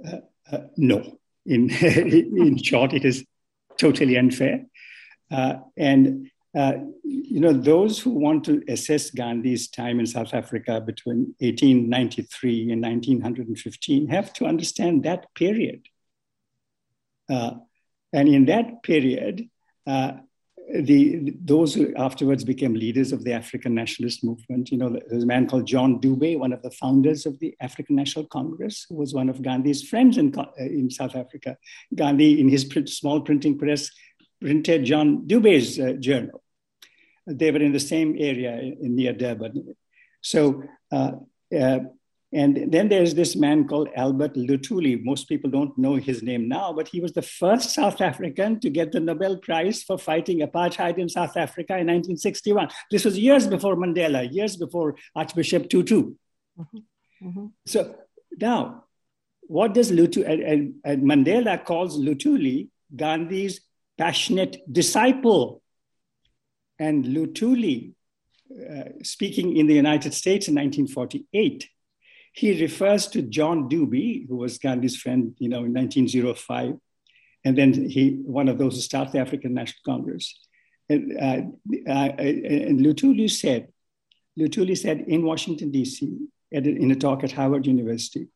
[0.07, 0.19] Uh,
[0.53, 1.19] uh, no.
[1.47, 3.25] In, in short, it is
[3.79, 4.67] totally unfair.
[5.31, 6.73] Uh, and uh,
[7.05, 12.83] you know, those who want to assess Gandhi's time in South Africa between 1893 and
[12.83, 15.87] 1915 have to understand that period.
[17.31, 17.53] Uh,
[18.13, 19.49] and in that period,
[19.87, 20.13] uh,
[20.73, 24.71] the those who afterwards became leaders of the African nationalist movement.
[24.71, 27.97] You know, there's a man called John Dube, one of the founders of the African
[27.97, 31.57] National Congress, who was one of Gandhi's friends in, uh, in South Africa.
[31.95, 33.91] Gandhi, in his print, small printing press,
[34.41, 36.40] printed John Dube's uh, journal.
[37.27, 39.77] They were in the same area in, near Durban.
[40.23, 40.63] So
[40.93, 41.13] uh,
[41.57, 41.81] uh,
[42.33, 45.03] and then there's this man called Albert Lutuli.
[45.03, 48.71] Most people don't know his name now, but he was the first South African to
[48.71, 52.69] get the Nobel Prize for fighting apartheid in South Africa in 1961.
[52.91, 56.15] This was years before Mandela, years before Archbishop Tutu.
[56.57, 57.29] Mm-hmm.
[57.29, 57.47] Mm-hmm.
[57.67, 57.97] So
[58.39, 58.85] now,
[59.43, 63.61] what does Luthuli, and, and, and Mandela calls Lutuli Gandhi's
[63.99, 65.63] passionate disciple.
[66.81, 67.93] And Luthuli,
[68.51, 71.69] uh, speaking in the United States in 1948,
[72.33, 76.77] he refers to John Dube, who was Gandhi's friend, you know, in 1905,
[77.45, 80.39] and then he one of those who started the African National Congress.
[80.89, 81.43] And, uh,
[81.87, 83.69] uh, and Luthuli said,
[84.39, 86.19] Luthuli said in Washington D.C.
[86.51, 88.29] in a talk at Harvard University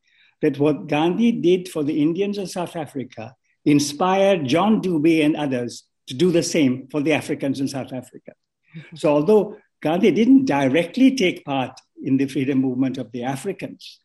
[0.42, 3.34] that what Gandhi did for the Indians of South Africa
[3.64, 8.32] inspired John Dube and others to do the same for the Africans in South Africa.
[8.94, 14.00] So although Gandhi didn't directly take part in the freedom movement of the Africans.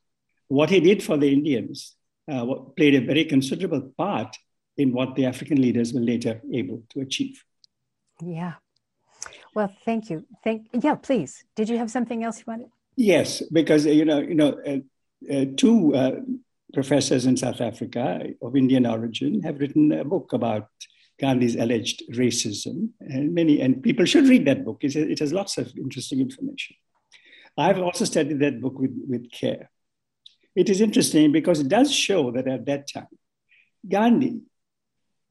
[0.48, 1.96] What he did for the Indians
[2.30, 2.46] uh,
[2.76, 4.36] played a very considerable part
[4.78, 7.44] in what the African leaders were later able to achieve.
[8.22, 8.54] Yeah.
[9.54, 10.26] Well, thank you.
[10.44, 10.96] Thank yeah.
[10.96, 12.70] Please, did you have something else you wanted?
[12.96, 16.16] Yes, because you know, you know, uh, uh, two uh,
[16.74, 20.68] professors in South Africa of Indian origin have written a book about
[21.20, 24.84] Gandhi's alleged racism, and many and people should read that book.
[24.84, 26.76] It, it has lots of interesting information.
[27.58, 29.70] I've also studied that book with, with care.
[30.56, 33.08] It is interesting because it does show that at that time,
[33.88, 34.42] Gandhi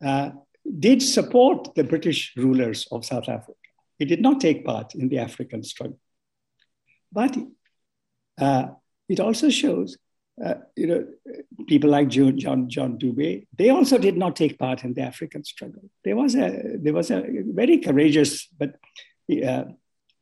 [0.05, 0.31] uh,
[0.79, 3.55] did support the British rulers of South Africa.
[3.99, 5.99] He did not take part in the African struggle.
[7.11, 7.37] But
[8.39, 8.69] uh,
[9.09, 9.97] it also shows,
[10.45, 11.07] uh, you know,
[11.67, 15.45] people like John, John, John Dube, they also did not take part in the African
[15.45, 15.83] struggle.
[16.05, 18.77] There was a, there was a very courageous but
[19.45, 19.65] uh,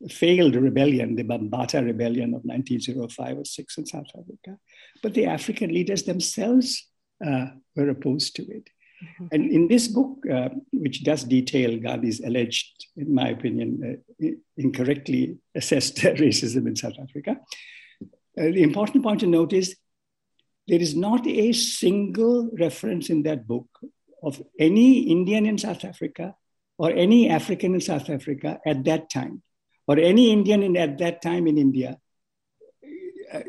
[0.09, 4.59] failed rebellion, the Bambata rebellion of 1905 or 6 in South Africa.
[5.03, 6.89] But the African leaders themselves
[7.25, 8.69] uh, were opposed to it.
[9.03, 9.27] Mm-hmm.
[9.33, 15.37] And in this book, uh, which does detail Gandhi's alleged, in my opinion, uh, incorrectly
[15.55, 17.39] assessed racism in South Africa,
[18.39, 19.77] uh, the important point to note is
[20.69, 23.69] there is not a single reference in that book
[24.23, 26.35] of any Indian in South Africa
[26.79, 29.43] or any African in South Africa at that time,
[29.87, 31.99] or any Indian in, at that time in India,
[33.33, 33.41] uh,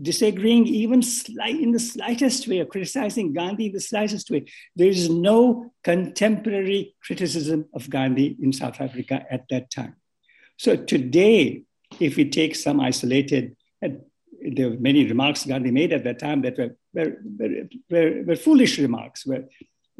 [0.00, 4.44] disagreeing even slight, in the slightest way, or criticizing Gandhi in the slightest way.
[4.76, 9.96] There is no contemporary criticism of Gandhi in South Africa at that time.
[10.58, 11.62] So today,
[11.98, 13.56] if we take some isolated,
[14.40, 17.16] there were many remarks Gandhi made at that time that were, were,
[17.90, 19.44] were, were, foolish remarks, were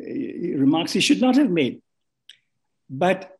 [0.01, 1.83] uh, remarks he should not have made.
[2.89, 3.37] But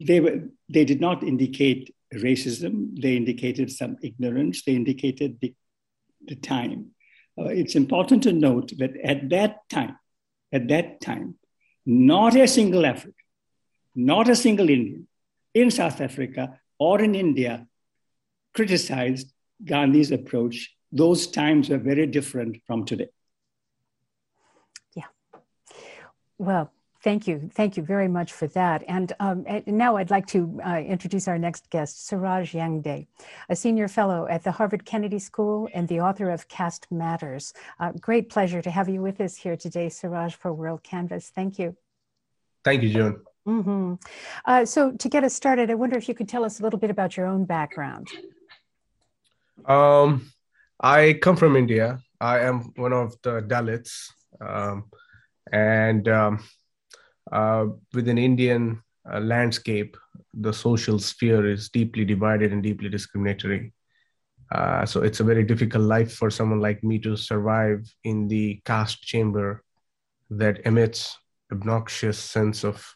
[0.00, 5.54] they, were, they did not indicate racism, they indicated some ignorance, they indicated the,
[6.26, 6.90] the time.
[7.38, 9.96] Uh, it's important to note that at that time,
[10.52, 11.36] at that time,
[11.86, 13.14] not a single African,
[13.94, 15.06] not a single Indian
[15.54, 17.66] in South Africa or in India
[18.54, 19.32] criticized
[19.64, 20.74] Gandhi's approach.
[20.92, 23.08] Those times were very different from today.
[24.94, 25.04] Yeah.
[26.38, 27.48] Well, Thank you.
[27.54, 28.82] Thank you very much for that.
[28.88, 33.06] And, um, and now I'd like to uh, introduce our next guest, Suraj Yengde,
[33.48, 37.52] a senior fellow at the Harvard Kennedy School and the author of Caste Matters.
[37.78, 41.30] Uh, great pleasure to have you with us here today, Suraj, for WorldCanvass.
[41.30, 41.76] Thank you.
[42.64, 43.20] Thank you, Joan.
[43.46, 43.94] Mm-hmm.
[44.44, 46.78] Uh, so, to get us started, I wonder if you could tell us a little
[46.78, 48.08] bit about your own background.
[49.66, 50.30] Um,
[50.80, 52.00] I come from India.
[52.20, 54.10] I am one of the Dalits.
[54.40, 54.90] Um,
[55.52, 56.44] and um,
[57.32, 59.96] uh, within Indian uh, landscape,
[60.34, 63.72] the social sphere is deeply divided and deeply discriminatory.
[64.50, 68.60] Uh, so it's a very difficult life for someone like me to survive in the
[68.64, 69.62] caste chamber
[70.30, 71.18] that emits
[71.52, 72.94] obnoxious sense of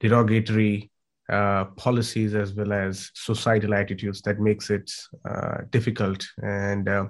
[0.00, 0.90] derogatory
[1.28, 4.92] uh, policies as well as societal attitudes that makes it
[5.28, 6.26] uh, difficult.
[6.42, 7.06] And uh,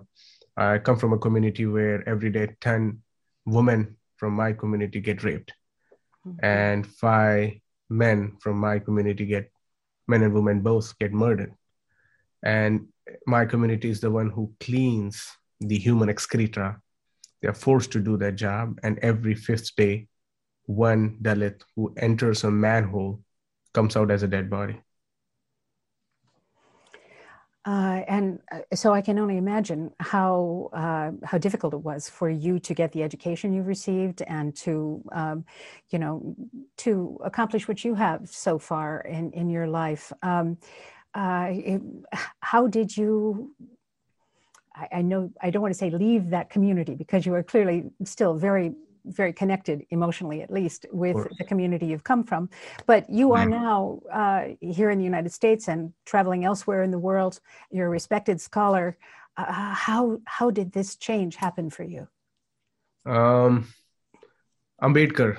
[0.57, 2.99] I come from a community where every day 10
[3.45, 5.53] women from my community get raped
[6.27, 6.45] mm-hmm.
[6.45, 7.55] and five
[7.89, 9.51] men from my community get
[10.09, 11.53] men and women both get murdered
[12.43, 12.87] and
[13.27, 16.77] my community is the one who cleans the human excreta
[17.41, 20.09] they are forced to do that job and every fifth day
[20.65, 23.21] one dalit who enters a manhole
[23.77, 24.77] comes out as a dead body
[27.67, 32.31] uh, and uh, so I can only imagine how uh, how difficult it was for
[32.31, 35.45] you to get the education you received and to um,
[35.91, 36.37] you know
[36.85, 40.13] to accomplish what you have so far in in your life.
[40.23, 40.59] Um,
[41.13, 41.83] uh, it,
[42.41, 43.53] how did you?
[44.73, 47.91] I, I know I don't want to say leave that community because you are clearly
[48.05, 48.77] still very
[49.07, 52.49] very connected emotionally at least with the community you've come from.
[52.87, 56.99] But you are now uh, here in the united states and traveling elsewhere in the
[56.99, 57.41] world
[57.71, 58.97] you're a respected scholar.
[59.37, 62.09] Uh, how how did this change happen for you?
[63.05, 63.67] Um,
[64.83, 65.37] ambedkar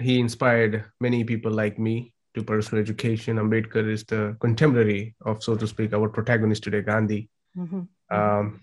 [0.00, 3.38] he inspired many people like me to pursue education.
[3.38, 7.30] Ambedkar is the contemporary of so to speak our protagonist today gandhi.
[7.56, 7.82] Mm-hmm.
[8.10, 8.60] um,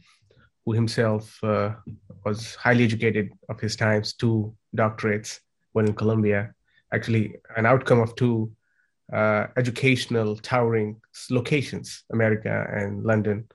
[0.66, 1.72] who himself uh,
[2.26, 5.40] was highly educated of his times, two doctorates,
[5.74, 6.54] one in Columbia,
[6.94, 8.52] actually an outcome of two
[9.12, 13.48] uh, educational towering locations, America and London.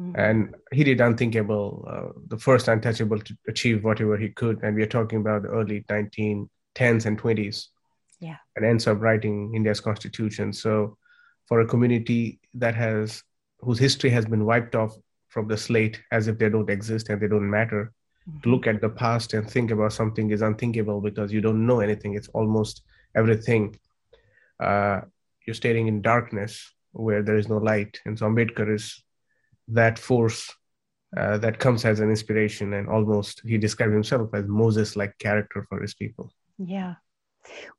[0.00, 0.18] Mm-hmm.
[0.18, 4.62] And he did unthinkable, uh, the first untouchable to achieve whatever he could.
[4.62, 7.66] And we are talking about the early 1910s and 20s.
[8.20, 8.36] Yeah.
[8.56, 10.52] And ends up writing India's constitution.
[10.52, 10.96] So
[11.46, 13.22] for a community that has,
[13.60, 14.94] whose history has been wiped off
[15.28, 17.92] from the slate as if they don't exist and they don't matter.
[18.42, 21.80] To look at the past and think about something is unthinkable because you don't know
[21.80, 22.14] anything.
[22.14, 22.82] It's almost
[23.14, 23.78] everything.
[24.62, 25.00] Uh,
[25.46, 28.00] you're staring in darkness where there is no light.
[28.04, 29.02] And so ambedkar is
[29.68, 30.52] that force
[31.16, 35.66] uh, that comes as an inspiration and almost he described himself as moses like character
[35.68, 36.32] for his people.
[36.58, 36.94] Yeah.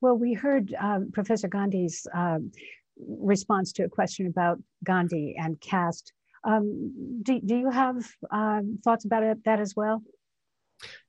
[0.02, 2.52] Well we heard um, professor gandhi's um,
[2.98, 6.14] response to a question about gandhi and caste.
[6.44, 10.02] Um, do, do you have um, thoughts about it, that as well?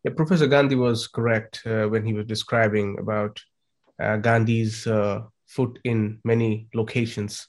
[0.04, 3.40] Yeah, Professor Gandhi was correct uh, when he was describing about
[4.00, 7.46] uh, Gandhi's uh, foot in many locations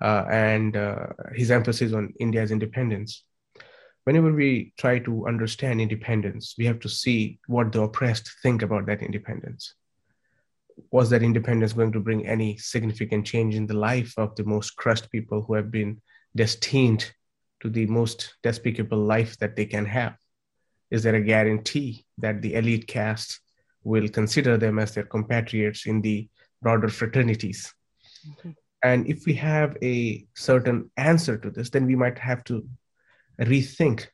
[0.00, 3.24] uh, and uh, his emphasis on India's independence.
[4.04, 8.86] Whenever we try to understand independence, we have to see what the oppressed think about
[8.86, 9.74] that independence.
[10.90, 14.76] Was that independence going to bring any significant change in the life of the most
[14.76, 16.00] crushed people who have been
[16.34, 17.12] destined
[17.60, 20.16] to the most despicable life that they can have?
[20.90, 23.40] Is there a guarantee that the elite caste
[23.84, 26.28] will consider them as their compatriots in the
[26.62, 27.72] broader fraternities?
[28.82, 32.66] And if we have a certain answer to this, then we might have to
[33.40, 34.06] rethink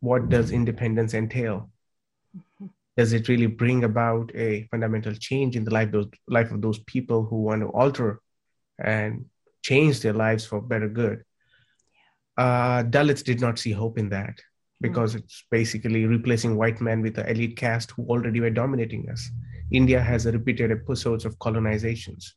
[0.00, 1.70] what does independence entail?
[2.36, 2.66] Mm-hmm.
[2.96, 6.78] Does it really bring about a fundamental change in the life, those, life of those
[6.80, 8.20] people who want to alter
[8.78, 9.26] and
[9.62, 11.24] change their lives for better good?
[12.36, 14.40] Uh, Dalits did not see hope in that
[14.82, 15.24] because mm-hmm.
[15.24, 19.30] it's basically replacing white men with the elite caste who already were dominating us.
[19.70, 22.32] India has repeated episodes of colonizations.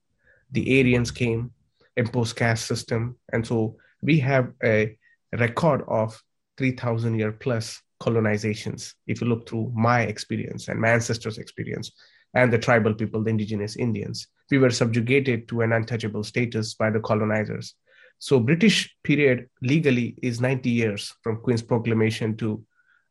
[0.51, 1.51] The Aryans came,
[1.97, 4.97] imposed caste system, and so we have a
[5.37, 6.21] record of
[6.57, 8.93] 3,000 year plus colonizations.
[9.07, 11.91] If you look through my experience and my ancestors' experience,
[12.35, 16.89] and the tribal people, the indigenous Indians, we were subjugated to an untouchable status by
[16.89, 17.75] the colonizers.
[18.19, 22.63] So British period legally is 90 years from Queen's Proclamation to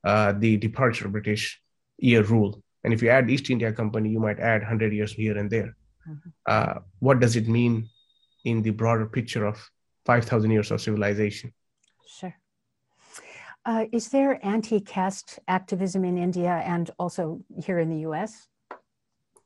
[0.05, 1.61] uh, the departure of British
[1.99, 2.63] year rule.
[2.83, 5.77] And if you add East India Company, you might add 100 years here and there.
[6.09, 6.29] Mm-hmm.
[6.47, 7.89] Uh, what does it mean
[8.45, 9.59] in the broader picture of
[10.05, 11.53] 5,000 years of civilization?
[12.07, 12.35] Sure.
[13.65, 18.47] Uh, is there anti-caste activism in India and also here in the U.S.?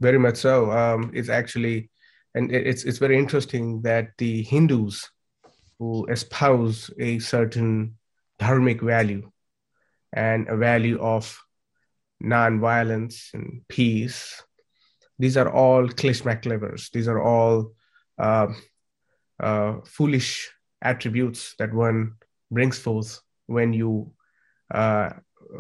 [0.00, 0.72] Very much so.
[0.72, 1.90] Um, it's actually,
[2.34, 5.09] and it's it's very interesting that the Hindus
[5.79, 7.95] who espouse a certain
[8.41, 9.31] dharmic value
[10.12, 11.39] and a value of
[12.20, 14.43] non-violence and peace.
[15.18, 16.24] These are all clish
[16.93, 17.72] These are all
[18.18, 18.49] uh,
[19.41, 20.51] uh, foolish
[20.83, 22.14] attributes that one
[22.51, 24.12] brings forth when you
[24.72, 25.11] uh,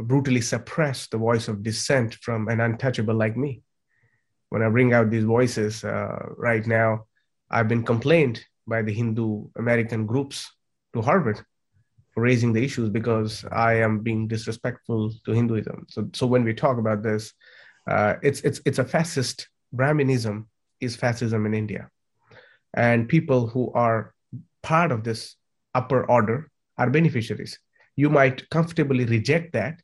[0.02, 3.62] brutally suppress the voice of dissent from an untouchable like me.
[4.50, 7.06] When I bring out these voices uh, right now,
[7.50, 10.50] I've been complained by the Hindu American groups
[10.94, 11.40] to Harvard
[12.12, 15.86] for raising the issues because I am being disrespectful to Hinduism.
[15.88, 17.32] So, so when we talk about this,
[17.90, 20.46] uh, it's it's it's a fascist Brahminism
[20.80, 21.90] is fascism in India,
[22.74, 24.14] and people who are
[24.62, 25.36] part of this
[25.74, 27.58] upper order are beneficiaries.
[27.96, 29.80] You might comfortably reject that,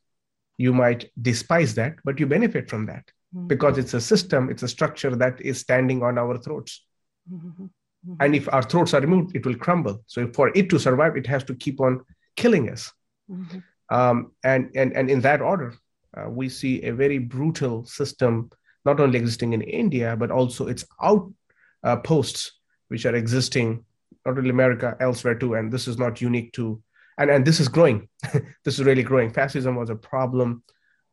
[0.57, 3.05] you might despise that, but you benefit from that
[3.35, 3.47] mm-hmm.
[3.47, 6.85] because it's a system, it's a structure that is standing on our throats.
[7.31, 7.65] Mm-hmm.
[8.07, 8.23] Mm-hmm.
[8.23, 10.03] And if our throats are removed, it will crumble.
[10.07, 12.91] So for it to survive, it has to keep on killing us.
[13.29, 13.59] Mm-hmm.
[13.89, 15.73] Um, and, and, and in that order,
[16.15, 18.49] uh, we see a very brutal system,
[18.85, 22.51] not only existing in India, but also its outposts, uh,
[22.89, 23.83] which are existing
[24.25, 25.55] not only America, elsewhere too.
[25.55, 26.81] And this is not unique to,
[27.17, 28.09] and, and this is growing.
[28.63, 29.31] this is really growing.
[29.31, 30.63] Fascism was a problem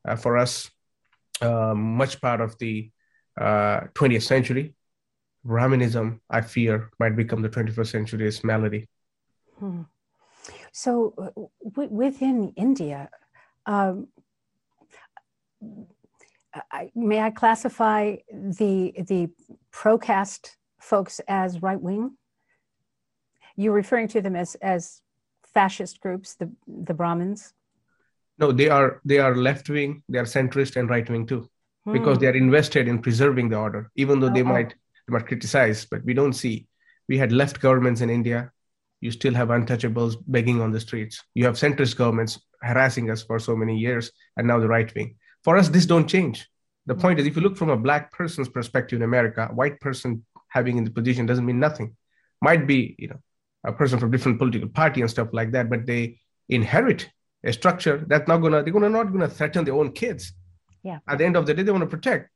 [0.06, 0.70] uh, for us,
[1.40, 2.90] uh, much part of the
[3.38, 4.74] 20th uh, century.
[5.46, 8.88] Brahminism, I fear, might become the 21st century's malady.
[9.58, 9.82] Hmm.
[10.72, 11.30] So, uh,
[11.64, 13.10] w- within India,
[13.66, 14.08] um,
[16.70, 19.30] I, may I classify the the
[19.70, 22.16] pro caste folks as right wing?
[23.56, 25.00] You're referring to them as as
[25.54, 27.54] fascist groups, the the Brahmins.
[28.38, 31.48] No, they are they are left wing, they are centrist and right wing too,
[31.84, 31.92] hmm.
[31.92, 34.74] because they are invested in preserving the order, even though they oh, might
[35.06, 36.66] they might criticize, but we don't see.
[37.08, 38.52] We had left governments in India.
[39.00, 41.22] You still have untouchables begging on the streets.
[41.34, 45.16] You have centrist governments harassing us for so many years, and now the right wing.
[45.42, 46.48] For us, this don't change.
[46.86, 49.80] The point is, if you look from a black person's perspective in America, a white
[49.80, 51.96] person having in the position doesn't mean nothing.
[52.40, 53.20] Might be, you know,
[53.64, 57.08] a person from different political party and stuff like that, but they inherit
[57.44, 60.32] a structure that's not gonna they're gonna not gonna threaten their own kids.
[60.82, 60.98] Yeah.
[61.08, 62.30] At the end of the day, they want to protect,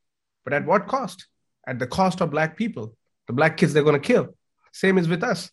[0.45, 1.27] but at what cost?
[1.67, 2.97] At the cost of black people
[3.27, 4.35] the black kids they're going to kill.
[4.73, 5.51] Same is with us.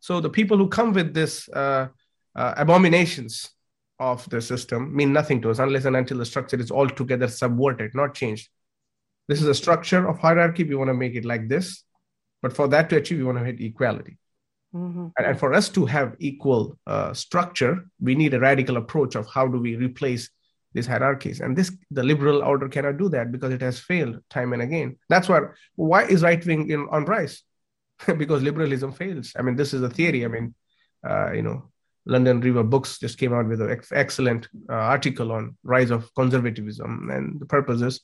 [0.00, 1.88] So the people who come with this uh,
[2.36, 3.50] uh, abominations
[3.98, 7.94] of the system mean nothing to us unless and until the structure is altogether subverted
[7.94, 8.48] not changed.
[9.28, 10.62] This is a structure of hierarchy.
[10.62, 11.82] We want to make it like this
[12.42, 14.18] but for that to achieve we want to hit equality.
[14.74, 15.06] Mm-hmm.
[15.16, 19.26] and, and, for us to have equal uh, structure we need a radical approach of
[19.26, 20.28] how do we replace
[20.76, 21.40] these hierarchies.
[21.40, 24.96] And this the liberal order cannot do that because it has failed time and again.
[25.08, 25.40] That's why
[25.74, 27.42] why is right wing in on rise?
[28.22, 29.32] Because liberalism fails.
[29.38, 30.24] I mean this is a theory.
[30.24, 30.54] I mean
[31.10, 31.58] uh, you know
[32.14, 36.08] london river books just came out with an ex- excellent uh, article on rise of
[36.14, 38.00] conservatism and the purpose is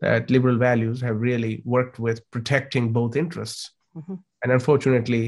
[0.00, 3.70] that liberal values have really worked with protecting both interests.
[3.96, 4.14] Mm-hmm.
[4.42, 5.24] and unfortunately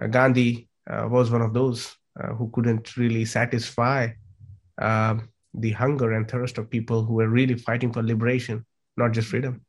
[0.00, 0.50] uh, gandhi
[0.92, 1.80] uh, was one of those
[2.20, 4.00] uh, who couldn't really satisfy
[4.88, 8.64] um, the hunger and thirst of people who were really fighting for liberation,
[8.96, 9.62] not just freedom.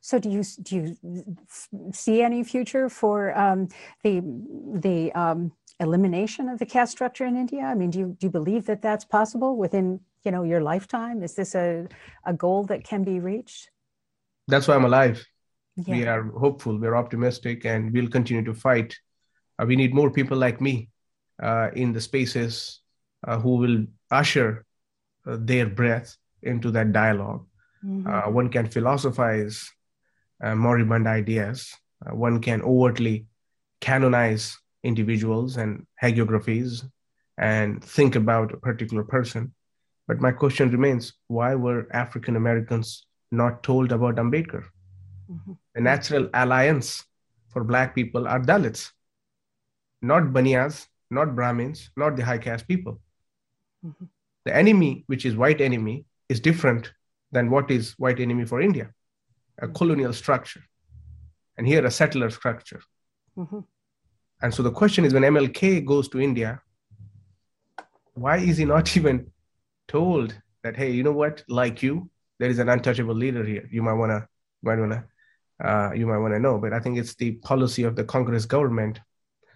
[0.00, 1.36] So, do you do you
[1.92, 3.68] see any future for um,
[4.04, 4.22] the
[4.74, 7.62] the um, elimination of the caste structure in India?
[7.62, 11.22] I mean, do you do you believe that that's possible within you know your lifetime?
[11.22, 11.88] Is this a
[12.24, 13.70] a goal that can be reached?
[14.48, 15.26] That's why I'm alive.
[15.76, 15.94] Yeah.
[15.94, 16.78] We are hopeful.
[16.78, 18.96] We're optimistic, and we'll continue to fight.
[19.58, 20.88] Uh, we need more people like me
[21.42, 22.80] uh, in the spaces
[23.26, 24.65] uh, who will usher
[25.26, 27.44] their breath into that dialog
[27.84, 28.06] mm-hmm.
[28.06, 29.70] uh, one can philosophize
[30.42, 31.74] uh, moribund ideas
[32.06, 33.26] uh, one can overtly
[33.80, 36.84] canonize individuals and hagiographies
[37.38, 39.52] and think about a particular person
[40.06, 44.64] but my question remains why were african americans not told about ambedkar
[45.30, 45.52] mm-hmm.
[45.74, 47.04] the natural alliance
[47.48, 48.92] for black people are dalits
[50.02, 53.00] not baniyas not brahmins not the high caste people
[53.84, 54.04] mm-hmm.
[54.46, 55.96] The enemy which is white enemy
[56.28, 56.92] is different
[57.32, 58.86] than what is white enemy for india
[59.58, 60.62] a colonial structure.
[61.58, 62.82] And here a settler structure.
[63.38, 63.60] Mm-hmm.
[64.42, 66.50] and so the question is when mlk goes to india
[68.14, 69.16] why is he not even
[69.88, 71.44] told that hey you know what?
[71.48, 73.68] Like you there is an untouchable leader here.
[73.70, 74.26] You might want to
[74.62, 75.02] might want to
[75.66, 76.58] uh, you might want to know.
[76.58, 79.00] But i think it's the policy of the congress government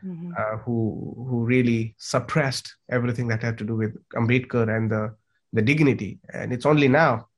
[0.05, 0.33] mm-hmm.
[0.37, 5.15] uh, who who really suppressed everything that had to do with ambedkar and the
[5.53, 6.21] the dignity.
[6.33, 7.29] And it's only now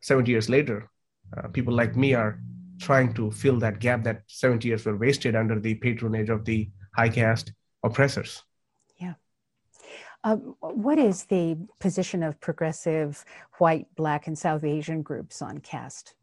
[0.00, 0.90] 70 years later
[1.36, 2.40] uh, people like me are
[2.80, 6.68] trying to fill that gap that 70 years were wasted under the patronage of the
[6.94, 7.52] high caste
[7.82, 8.42] oppressors.
[8.98, 9.14] Yeah.
[10.24, 13.24] Um, what is the position of progressive
[13.58, 16.14] white black and south asian groups on caste?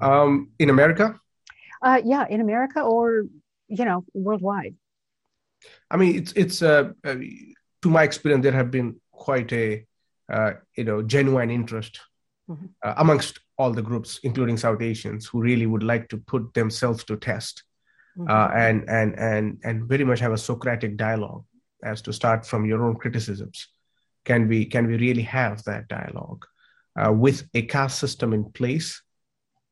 [0.00, 1.20] Um, in america?
[1.82, 3.24] Uh, yeah in america or
[3.70, 4.74] you know worldwide
[5.90, 6.90] i mean it's it's uh,
[7.82, 9.84] to my experience there have been quite a
[10.32, 12.00] uh, you know genuine interest
[12.50, 12.66] mm-hmm.
[12.82, 17.04] Uh, amongst all the groups, including South Asians, who really would like to put themselves
[17.04, 17.62] to test
[18.18, 18.30] mm-hmm.
[18.30, 21.44] uh, and and and and very much have a Socratic dialogue
[21.84, 23.68] as to start from your own criticisms.
[24.24, 26.46] Can we can we really have that dialogue
[27.00, 29.02] uh, with a caste system in place?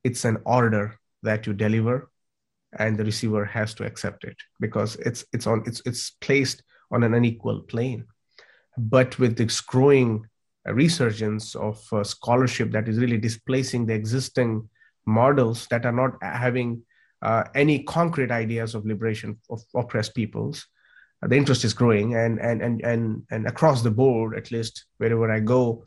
[0.04, 2.10] It's an order that you deliver,
[2.78, 7.02] and the receiver has to accept it because it's it's on it's it's placed on
[7.02, 8.04] an unequal plane.
[8.76, 10.26] But with this growing
[10.66, 14.68] resurgence of uh, scholarship that is really displacing the existing
[15.06, 16.82] models that are not having
[17.22, 20.66] uh, any concrete ideas of liberation of oppressed peoples.
[21.22, 25.28] The interest is growing, and, and and and and across the board, at least wherever
[25.32, 25.84] I go,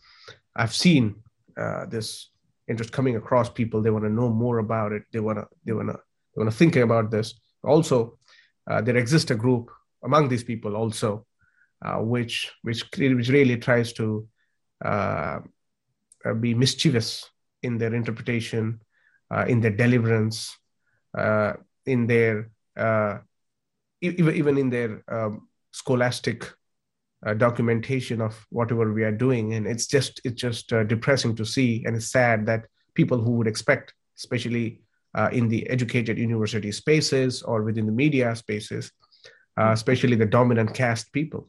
[0.57, 1.15] I've seen
[1.55, 2.31] uh, this
[2.67, 3.81] interest coming across people.
[3.81, 5.03] They want to know more about it.
[5.13, 5.99] They want to they want to
[6.35, 7.33] they want to think about this.
[7.63, 8.17] Also,
[8.69, 9.69] uh, there exists a group
[10.03, 11.25] among these people also,
[11.83, 14.27] uh, which which which really tries to
[14.83, 15.39] uh,
[16.25, 17.29] uh, be mischievous
[17.63, 18.81] in their interpretation,
[19.29, 20.57] uh, in their deliverance,
[21.85, 22.49] in their
[24.01, 26.51] even even in their um, scholastic
[27.25, 31.45] uh, documentation of whatever we are doing and it's just it's just uh, depressing to
[31.45, 32.65] see and it's sad that
[32.95, 34.81] people who would expect especially
[35.15, 38.91] uh, in the educated university spaces or within the media spaces
[39.57, 41.47] especially the dominant caste people.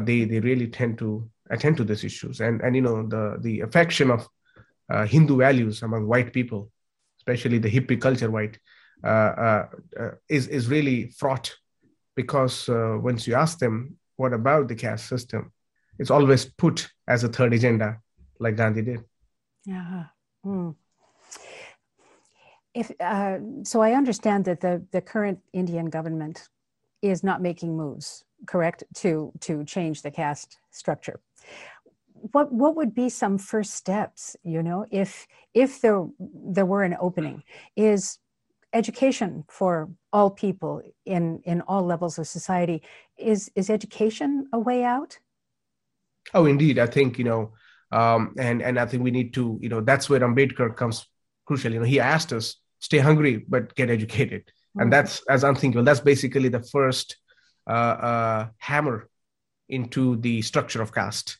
[0.00, 2.40] They they really tend to attend to these issues.
[2.40, 4.26] And and you know the the affection of
[4.92, 6.70] uh, hindu values among white people
[7.18, 8.58] especially the hippie culture white
[9.04, 9.66] uh, uh,
[9.98, 11.54] uh is is really fraught
[12.14, 15.52] because uh, once you ask them what about the caste system
[15.98, 17.98] it's always put as a third agenda
[18.38, 19.00] like gandhi did.
[19.64, 20.06] Yeah.
[20.44, 20.74] Mm.
[22.74, 26.48] If uh, so i understand that the the current indian government
[27.02, 31.20] is not making moves correct to to change the caste structure.
[32.32, 36.96] What what would be some first steps you know if if there there were an
[37.00, 37.42] opening?
[37.76, 38.18] Is
[38.72, 42.82] education for all people in in all levels of society
[43.18, 45.18] is is education a way out?
[46.34, 47.52] Oh indeed i think you know
[47.90, 51.06] um, and and i think we need to you know that's where ambedkar comes
[51.44, 51.72] crucial.
[51.72, 54.42] You know he asked us stay hungry but get educated.
[54.42, 54.80] Mm-hmm.
[54.80, 55.84] and that's as unthinkable.
[55.84, 57.16] That's basically the first
[57.68, 59.08] uh, uh, hammer
[59.68, 61.38] into the structure of caste.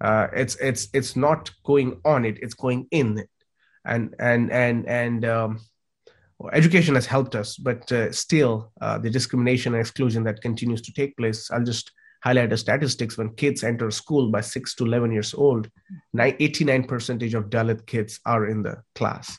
[0.00, 3.30] Uh, it's it's it's not going on it it's going in it.
[3.84, 5.60] And and and and um,
[6.38, 10.80] well, education has helped us but uh, still uh, the discrimination and exclusion that continues
[10.80, 13.16] to take place i'll just highlight the statistics.
[13.16, 15.70] When kids enter school by 6 to 11 years old
[16.18, 19.38] 89 percentage of dalit kids are in the class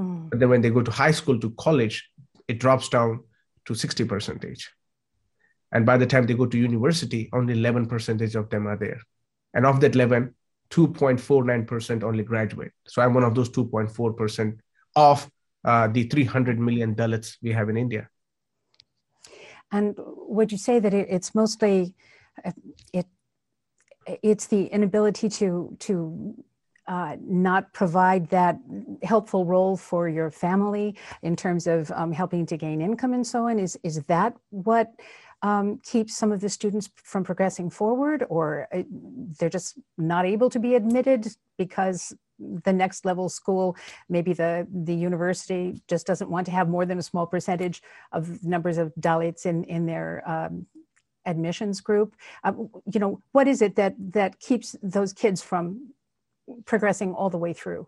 [0.00, 0.28] hmm.
[0.28, 2.08] but then when they go to high school to college
[2.48, 3.20] it drops down
[3.66, 4.70] to 60 percentage.
[5.70, 9.00] And by the time they go to university only 11 percentage of them are there.
[9.54, 10.34] And of that 11
[10.70, 12.72] 2.49% only graduate.
[12.86, 14.58] So i'm one of those 2.4%
[14.96, 15.30] of
[15.64, 18.08] uh, the 300 million dalits we have in india.
[19.70, 21.94] And would you say that it, it's mostly
[22.44, 22.52] uh,
[22.92, 23.06] it
[24.22, 26.34] it's the inability to to
[26.88, 28.58] uh, not provide that
[29.02, 33.48] helpful role for your family in terms of um, helping to gain income and so
[33.48, 34.92] on is is that what
[35.42, 38.82] um, keeps some of the students from progressing forward, or uh,
[39.38, 43.76] they're just not able to be admitted because the next level school,
[44.08, 47.82] maybe the, the university just doesn't want to have more than a small percentage
[48.12, 50.66] of numbers of Dalits in, in their um,
[51.26, 52.14] admissions group.
[52.44, 55.92] Um, you know, what is it that, that keeps those kids from
[56.64, 57.86] progressing all the way through?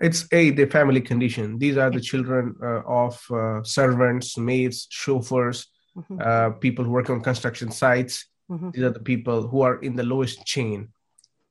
[0.00, 1.58] It's a the family condition.
[1.58, 6.18] These are the children uh, of uh, servants, maids, chauffeurs, mm-hmm.
[6.20, 8.26] uh, people who work on construction sites.
[8.50, 8.70] Mm-hmm.
[8.70, 10.88] These are the people who are in the lowest chain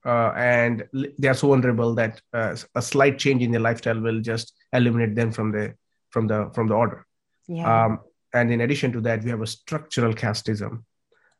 [0.05, 0.83] uh, and
[1.17, 5.15] they are so vulnerable that uh, a slight change in their lifestyle will just eliminate
[5.15, 5.75] them from the
[6.09, 7.05] from the from the order.
[7.47, 7.85] Yeah.
[7.85, 7.99] Um,
[8.33, 10.83] and in addition to that, we have a structural casteism.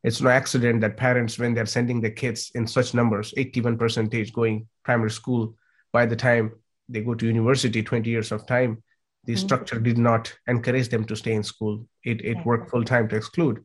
[0.03, 4.33] It's no accident that parents, when they're sending their kids in such numbers, 81 percentage
[4.33, 5.55] going primary school,
[5.93, 6.51] by the time
[6.89, 8.83] they go to university, 20 years of time,
[9.23, 9.45] the mm-hmm.
[9.45, 11.87] structure did not encourage them to stay in school.
[12.03, 13.63] It it worked full time to exclude,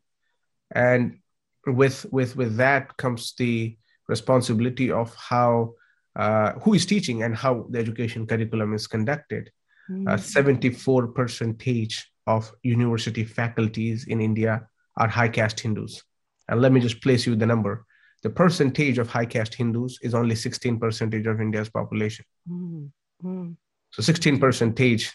[0.71, 1.19] and
[1.65, 3.77] with with with that comes the
[4.07, 5.73] responsibility of how
[6.15, 9.51] uh, who is teaching and how the education curriculum is conducted.
[9.89, 10.07] Mm-hmm.
[10.07, 14.67] Uh, 74 percentage of university faculties in India
[14.97, 16.03] are high caste Hindus.
[16.49, 17.85] And let me just place you the number.
[18.23, 22.25] The percentage of high caste Hindus is only 16 percentage of India's population.
[22.49, 23.51] Mm-hmm.
[23.91, 25.13] So 16 percentage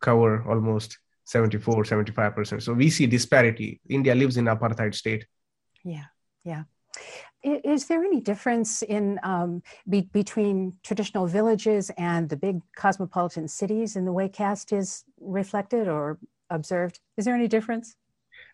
[0.00, 2.62] cover almost 74, 75%.
[2.62, 3.80] So we see disparity.
[3.88, 5.26] India lives in apartheid state.
[5.84, 6.06] Yeah,
[6.44, 6.64] yeah.
[7.42, 13.96] Is there any difference in um, be, between traditional villages and the big cosmopolitan cities
[13.96, 16.18] in the way caste is reflected or
[16.50, 17.00] observed?
[17.16, 17.96] Is there any difference?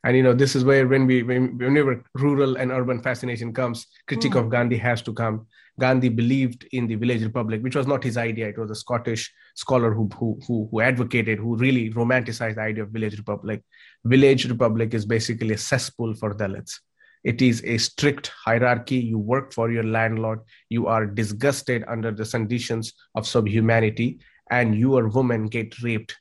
[0.06, 3.88] And you know, this is where when we when, whenever rural and urban fascination comes,
[4.06, 4.38] critique mm.
[4.40, 5.48] of Gandhi has to come.
[5.80, 8.46] Gandhi believed in the village republic, which was not his idea.
[8.46, 12.84] It was a Scottish scholar who who who, who advocated, who really romanticized the idea
[12.84, 13.64] of village republic.
[14.04, 16.78] Village republic is basically a cesspool for Dalits
[17.24, 22.24] it is a strict hierarchy you work for your landlord you are disgusted under the
[22.24, 26.14] conditions of subhumanity and your women get raped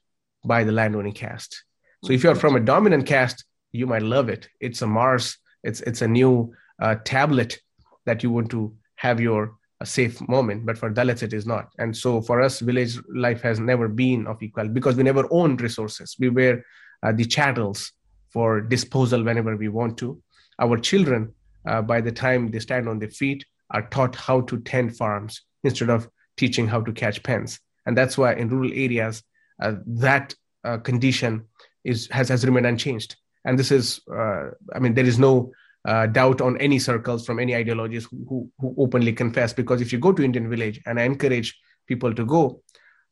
[0.43, 1.63] by the landowning caste
[2.03, 5.81] so if you're from a dominant caste you might love it it's a mars it's
[5.81, 7.59] it's a new uh, tablet
[8.05, 11.65] that you want to have your a safe moment but for dalits it is not
[11.79, 15.61] and so for us village life has never been of equal because we never owned
[15.61, 16.63] resources we were
[17.03, 17.91] uh, the chattels
[18.29, 20.21] for disposal whenever we want to
[20.59, 21.33] our children,
[21.67, 25.41] uh, by the time they stand on their feet, are taught how to tend farms
[25.63, 26.07] instead of
[26.37, 27.59] teaching how to catch pens.
[27.85, 29.23] And that's why in rural areas,
[29.61, 31.45] uh, that uh, condition
[31.83, 33.15] is has, has remained unchanged.
[33.45, 35.51] And this is, uh, I mean, there is no
[35.87, 39.53] uh, doubt on any circles from any ideologies who, who, who, openly confess.
[39.53, 42.61] Because if you go to Indian village, and I encourage people to go,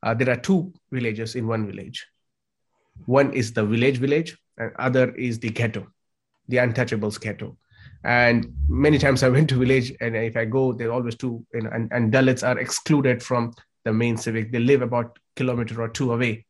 [0.02, 2.06] uh, there are two villages in one village.
[3.06, 5.86] One is the village village, and other is the ghetto
[6.48, 7.56] the untouchables ghetto.
[8.02, 11.44] And many times I went to village, and if I go, there are always two,
[11.54, 13.54] you know, and, and Dalits are excluded from
[13.84, 14.52] the main civic.
[14.52, 16.44] They live about kilometer or two away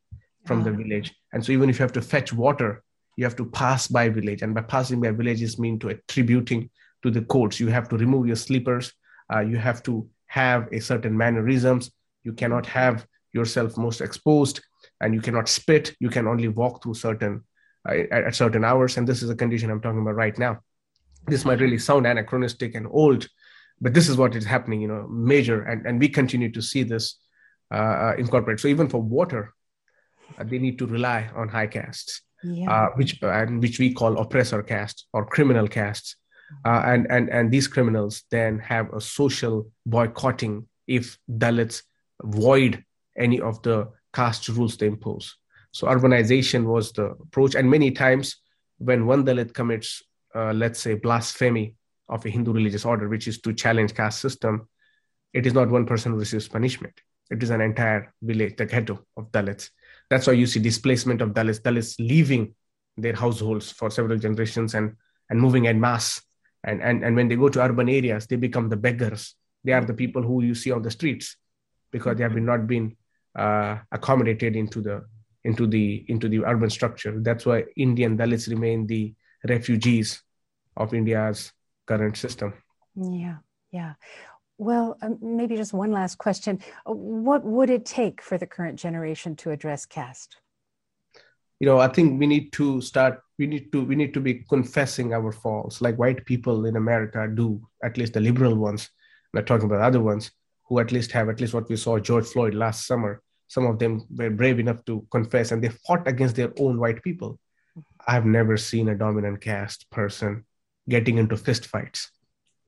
[0.46, 0.74] from the ah.
[0.74, 2.82] village, and so even if you have to fetch water,
[3.16, 6.70] you have to pass by village, and by passing by villages mean to attributing
[7.02, 7.60] to the courts.
[7.60, 8.92] You have to remove your slippers.
[9.32, 11.90] Uh, you have to have a certain mannerisms.
[12.24, 14.60] You cannot have yourself most exposed,
[15.00, 15.94] and you cannot spit.
[16.00, 17.44] You can only walk through certain
[17.86, 18.96] at, at certain hours.
[18.96, 20.60] And this is a condition I'm talking about right now.
[21.26, 23.28] This might really sound anachronistic and old,
[23.80, 25.62] but this is what is happening, you know, major.
[25.62, 27.18] And, and we continue to see this
[27.72, 28.60] uh, uh incorporate.
[28.60, 29.54] So even for water,
[30.38, 32.70] uh, they need to rely on high castes, yeah.
[32.70, 36.16] uh, which and which we call oppressor castes or criminal castes.
[36.64, 41.82] Uh, and and and these criminals then have a social boycotting if Dalits
[42.22, 42.84] void
[43.16, 45.36] any of the caste rules they impose.
[45.72, 47.54] So urbanization was the approach.
[47.54, 48.36] And many times
[48.78, 50.02] when one Dalit commits,
[50.34, 51.74] uh, let's say, blasphemy
[52.08, 54.68] of a Hindu religious order, which is to challenge caste system,
[55.32, 56.94] it is not one person who receives punishment.
[57.30, 59.70] It is an entire village, the ghetto of Dalits.
[60.14, 62.54] That's why you see displacement of Dalits, Dalits leaving
[62.96, 64.94] their households for several generations and,
[65.28, 66.22] and moving en masse.
[66.62, 69.34] And, and, and when they go to urban areas, they become the beggars.
[69.64, 71.36] They are the people who you see on the streets
[71.90, 72.96] because they have been not been
[73.36, 75.04] uh, accommodated into the
[75.42, 77.18] into the into the urban structure.
[77.20, 79.14] That's why Indian Dalits remain the
[79.48, 80.22] refugees
[80.76, 81.52] of India's
[81.86, 82.54] current system.
[82.94, 83.38] Yeah,
[83.72, 83.94] yeah.
[84.58, 86.60] Well, um, maybe just one last question.
[86.86, 90.36] What would it take for the current generation to address caste?
[91.60, 93.20] You know, I think we need to start.
[93.38, 97.28] We need to we need to be confessing our faults, like white people in America
[97.32, 97.60] do.
[97.82, 98.90] At least the liberal ones.
[99.32, 100.30] I'm not talking about other ones
[100.68, 103.78] who at least have at least what we saw George Floyd last summer some of
[103.78, 107.38] them were brave enough to confess and they fought against their own white people
[108.06, 110.44] I've never seen a dominant caste person
[110.88, 112.10] getting into fist fights,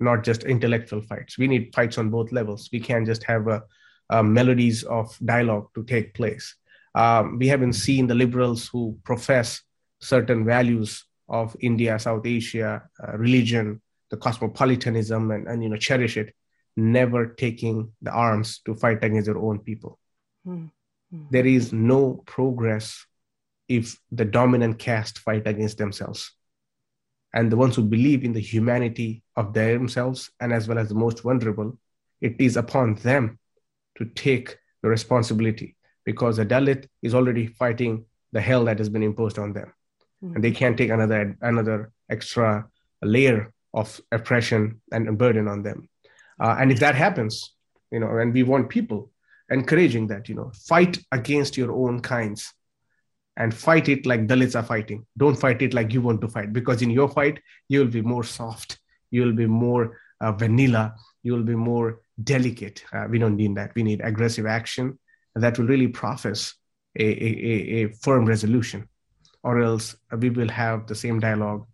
[0.01, 1.39] not just intellectual fights.
[1.39, 2.69] We need fights on both levels.
[2.73, 3.63] We can't just have a,
[4.11, 6.55] a melodies of dialogue to take place.
[6.95, 9.63] Um, we haven't seen the liberals who profess
[10.01, 13.81] certain values of India, South Asia, uh, religion,
[14.11, 16.35] the cosmopolitanism, and, and you know cherish it,
[16.77, 19.99] never taking the arms to fight against their own people.
[20.47, 21.27] Mm-hmm.
[21.31, 23.05] There is no progress
[23.69, 26.33] if the dominant caste fight against themselves.
[27.37, 30.95] And the ones who believe in the humanity of themselves and as well as the
[30.95, 31.79] most vulnerable,
[32.23, 33.39] it is upon them
[33.99, 35.77] to take the responsibility
[36.07, 39.75] because the Dalit is already fighting the hell that has been imposed on them.
[40.25, 40.35] Mm-hmm.
[40.35, 42.67] And they can't take another another extra
[43.03, 45.91] layer of oppression and burden on them.
[46.43, 47.53] Uh, and if that happens,
[47.91, 49.11] you know, and we want people
[49.51, 52.55] encouraging that, you know, fight against your own kinds
[53.37, 55.07] and fight it like Dalits are fighting.
[55.17, 58.03] Don't fight it like you want to fight because in your fight, you will be
[58.03, 58.79] more soft,
[59.11, 62.85] you will be more uh, vanilla, you will be more delicate.
[62.93, 63.75] Uh, we don't need that.
[63.75, 64.99] We need aggressive action
[65.35, 66.55] that will really profess
[66.99, 68.89] a, a, a firm resolution,
[69.43, 71.67] or else we will have the same dialogue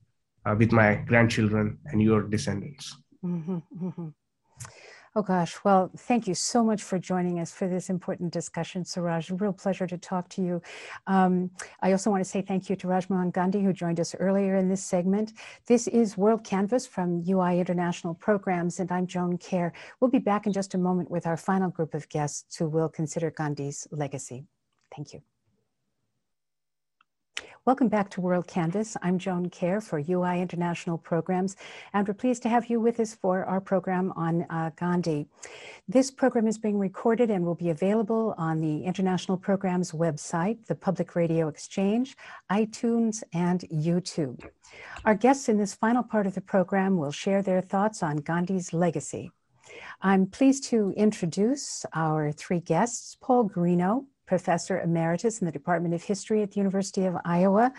[0.45, 2.97] uh, with my grandchildren and your descendants.
[3.25, 4.09] Mm-hmm, mm-hmm.
[5.15, 9.31] Oh gosh, well, thank you so much for joining us for this important discussion, Suraj.
[9.31, 10.63] Real pleasure to talk to you.
[11.07, 11.51] Um,
[11.83, 14.71] I also want to say thank you to Rajmohan Gandhi, who joined us earlier in
[14.71, 15.35] this segment.
[15.67, 19.73] This is WorldCanvass from UI International Programs, and I'm Joan Kjaer.
[20.01, 22.89] We'll be back in just a moment with our final group of guests who will
[22.89, 24.47] consider Gandhi's legacy.
[24.97, 25.21] Thank you.
[27.65, 28.97] Welcome back to WorldCanvass.
[29.03, 31.55] I'm Joan Kjaer for UI International Programs,
[31.93, 35.29] and we're pleased to have you with us for our program on uh, Gandhi.
[35.87, 40.75] This program is being recorded and will be available on the International Programs website, the
[40.75, 42.17] Public Radio Exchange,
[42.51, 44.45] iTunes, and YouTube.
[45.05, 48.73] Our guests in this final part of the program will share their thoughts on Gandhi's
[48.73, 49.31] legacy.
[50.01, 56.03] I'm pleased to introduce our three guests, Paul Greenough, Professor Emeritus in the Department of
[56.03, 57.73] History at the University of Iowa,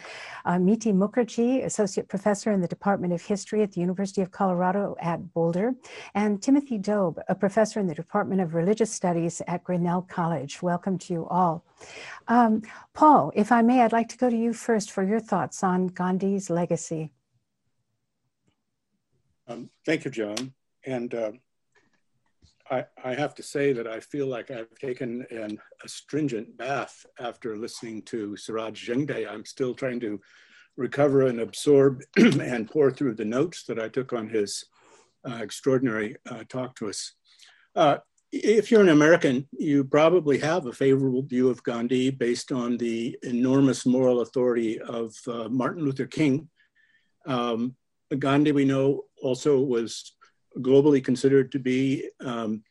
[0.45, 4.95] uh, Mithi Mukherjee, Associate Professor in the Department of History at the University of Colorado
[4.99, 5.73] at Boulder,
[6.13, 10.61] and Timothy Dobe, a Professor in the Department of Religious Studies at Grinnell College.
[10.61, 11.63] Welcome to you all.
[12.27, 12.61] Um,
[12.93, 15.89] Paul, if I may, I'd like to go to you first for your thoughts on
[15.89, 17.11] Gandhi's legacy.
[19.47, 20.53] Um, thank you, Joan.
[20.85, 21.31] And uh,
[22.71, 28.03] I, have to say that I feel like I've taken an astringent bath after listening
[28.03, 29.29] to Suraj Yengde.
[29.29, 30.19] I'm still trying to
[30.77, 34.65] recover and absorb and pour through the notes that I took on his
[35.27, 37.13] uh, extraordinary uh, talk to us.
[37.75, 37.97] Uh,
[38.31, 43.17] if you're an American, you probably have a favorable view of Gandhi based on the
[43.21, 46.49] enormous moral authority of uh, Martin Luther King.
[47.27, 47.75] Um,
[48.17, 50.15] Gandhi, we know, also was
[50.59, 52.63] globally considered to be um,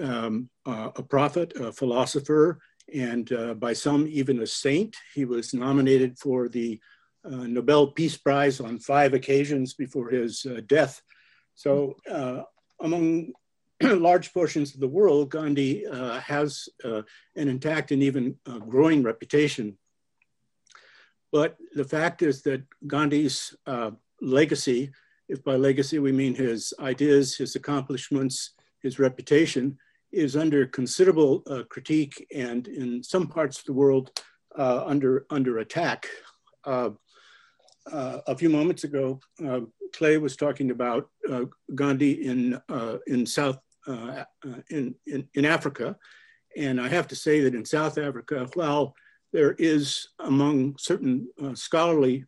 [0.00, 2.58] um, uh, a prophet, a philosopher,
[2.92, 4.96] and uh, by some even a saint.
[5.14, 6.80] He was nominated for the
[7.24, 11.00] uh, Nobel Peace Prize on five occasions before his uh, death.
[11.54, 12.42] So, uh,
[12.80, 13.32] among
[13.82, 17.04] large portions of the world, Gandhi uh, has an
[17.34, 18.36] intact and even
[18.68, 19.76] growing reputation.
[21.30, 23.54] But the fact is that Gandhi's
[24.20, 24.92] legacy
[25.30, 28.52] if by legacy we mean his ideas, his accomplishments,
[28.82, 29.78] his reputation,
[30.12, 34.10] is under considerable uh, critique and in some parts of the world
[34.58, 36.08] uh, under, under attack.
[36.64, 36.90] Uh,
[37.92, 39.60] uh a few moments ago, uh,
[39.94, 42.60] Clay was talking about uh, Gandhi in,
[43.06, 45.96] in South, in, in, in Africa.
[46.56, 48.94] And I have to say that in South Africa, while
[49.32, 52.24] there is among certain scholarly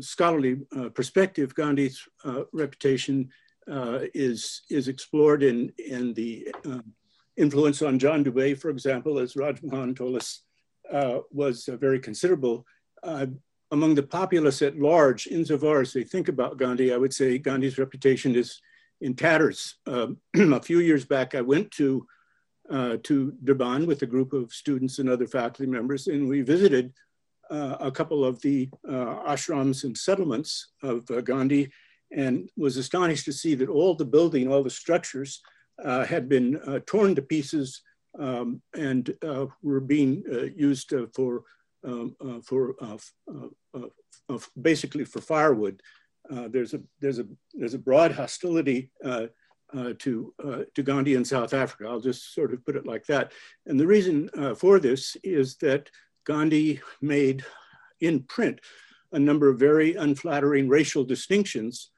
[0.00, 3.30] scholarly uh, perspective, Gandhi's uh, reputation
[3.66, 6.92] is, is explored in, in the um,
[7.36, 10.42] influence on John Dube, for example, as Rajmohan told us,
[11.30, 12.66] was very considerable.
[13.72, 17.78] among the populace at large, insofar as they think about Gandhi, I would say Gandhi's
[17.78, 18.60] reputation is
[19.00, 19.76] in tatters.
[19.86, 22.06] Um, a few years back, I went to
[22.70, 26.86] uh, to Durban with a group of students and other faculty members, and we visited
[26.86, 26.92] uh,
[27.50, 31.70] a couple of the uh, ashrams and settlements of uh, Gandhi
[32.12, 35.42] and was astonished to see that all the building, all the structures
[35.84, 37.82] uh, had been uh, torn to pieces
[38.18, 40.22] um, and uh, were being
[40.56, 41.44] used for,
[41.84, 42.74] um, for
[44.60, 45.80] basically for firewood.
[46.28, 48.90] there's, a, there's, a, there's a broad hostility
[49.72, 51.88] uh, to, uh, to Gandhi in South Africa.
[51.88, 53.30] I'll just sort of put it like that.
[53.66, 55.88] And the reason uh, for this is that
[56.24, 57.44] Gandhi made
[58.00, 58.60] in print
[59.12, 61.90] a number of very unflattering racial distinctions,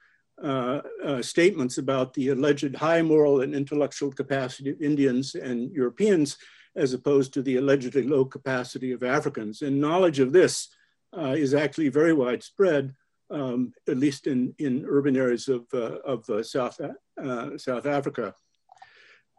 [0.42, 6.38] uh, uh, statements about the alleged high moral and intellectual capacity of Indians and Europeans,
[6.74, 9.62] as opposed to the allegedly low capacity of Africans.
[9.62, 10.68] And knowledge of this
[11.16, 12.94] uh, is actually very widespread,
[13.30, 18.34] um, at least in, in urban areas of, uh, of uh, South, uh, South Africa.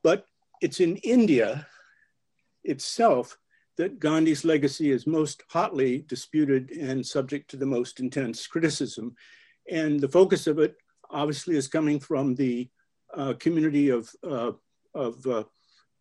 [0.04, 0.26] But
[0.62, 1.68] it's in India
[2.64, 3.38] itself
[3.78, 9.16] that Gandhi's legacy is most hotly disputed and subject to the most intense criticism.
[9.70, 10.76] And the focus of it
[11.10, 12.70] obviously is coming from the
[13.16, 14.52] uh, community of, uh,
[14.94, 15.44] of uh,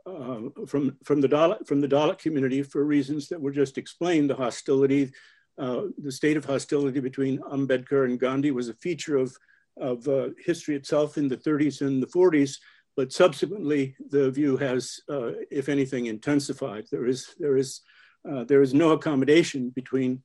[0.04, 4.28] uh from, from, the Dalit, from the Dalit community for reasons that were just explained.
[4.28, 5.12] The hostility,
[5.58, 9.36] uh, the state of hostility between Ambedkar and Gandhi was a feature of,
[9.76, 12.56] of uh, history itself in the 30s and the 40s
[12.96, 16.86] but subsequently the view has, uh, if anything, intensified.
[16.90, 17.80] There is, there is,
[18.28, 20.22] uh, there is no accommodation between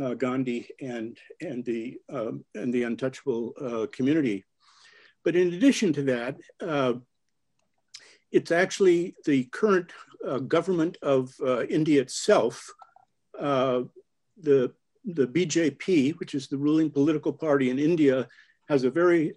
[0.00, 4.44] uh, Gandhi and, and, the, um, and the untouchable uh, community.
[5.24, 6.94] But in addition to that, uh,
[8.30, 9.90] it's actually the current
[10.26, 11.32] uh, government of
[11.68, 12.70] India itself,
[13.34, 14.72] the,
[15.04, 18.28] the BJP, which is the ruling political party in India,
[18.68, 19.34] has a very,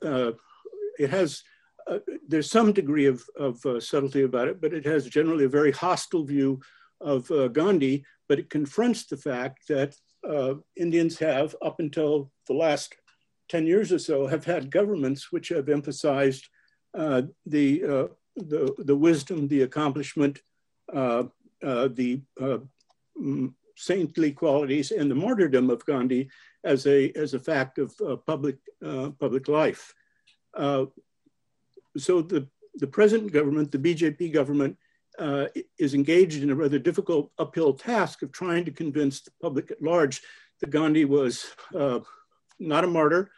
[1.00, 1.44] it has
[1.88, 5.50] uh, there's some degree of, of uh, subtlety about it, but it has generally a
[5.50, 6.62] very hostile view
[7.02, 9.96] of uh, Gandhi, but it confronts the fact that
[10.28, 12.96] uh, Indians have, up until the last
[13.50, 16.48] 10 years or so, have had governments which have emphasized
[16.98, 20.42] uh, the, the, the wisdom, the accomplishment,
[20.88, 22.22] the
[23.76, 26.30] saintly qualities, and the martyrdom of Gandhi
[26.64, 27.94] as a, as a fact of
[28.26, 28.58] public,
[29.20, 29.94] public life
[31.98, 34.78] so the, the present government, the BJP government,
[35.20, 35.46] uh,
[35.78, 39.82] is engaged in a rather difficult uphill task of trying to convince the public at
[39.82, 40.22] large
[40.60, 42.00] that Gandhi was uh,
[42.60, 43.32] not a martyr,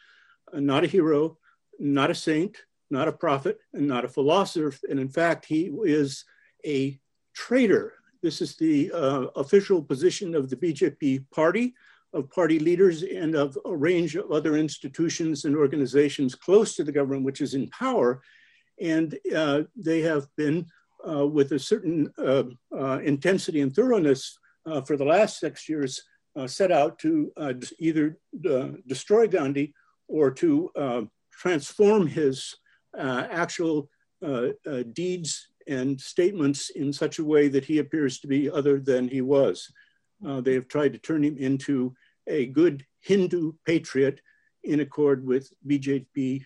[0.54, 1.38] not a hero,
[1.80, 2.58] not a saint,
[2.90, 4.74] not a prophet, and not a philosopher.
[4.90, 6.24] And in fact, he is
[6.66, 7.00] a
[7.34, 7.94] traitor.
[8.22, 11.74] This is the uh, official position of the BJP party,
[12.14, 16.92] of party leaders, and of a range of other institutions and organizations close to the
[16.92, 18.22] government, which is in power
[18.82, 20.66] and uh, they have been
[21.08, 22.44] uh, with a certain uh,
[22.76, 26.02] uh intensity and thoroughness uh, for the last six years
[26.36, 27.32] uh, set out to
[27.80, 28.18] either
[28.88, 29.74] destroy Gandhi
[30.08, 30.70] or to
[31.32, 32.56] transform his
[32.98, 33.90] actual
[34.94, 39.22] deeds and statements in such a way that he appears to be other than he
[39.22, 39.72] was.
[40.42, 41.96] they have tried to turn him into
[42.28, 44.20] a good Hindu patriot
[44.64, 46.44] in accord with BJP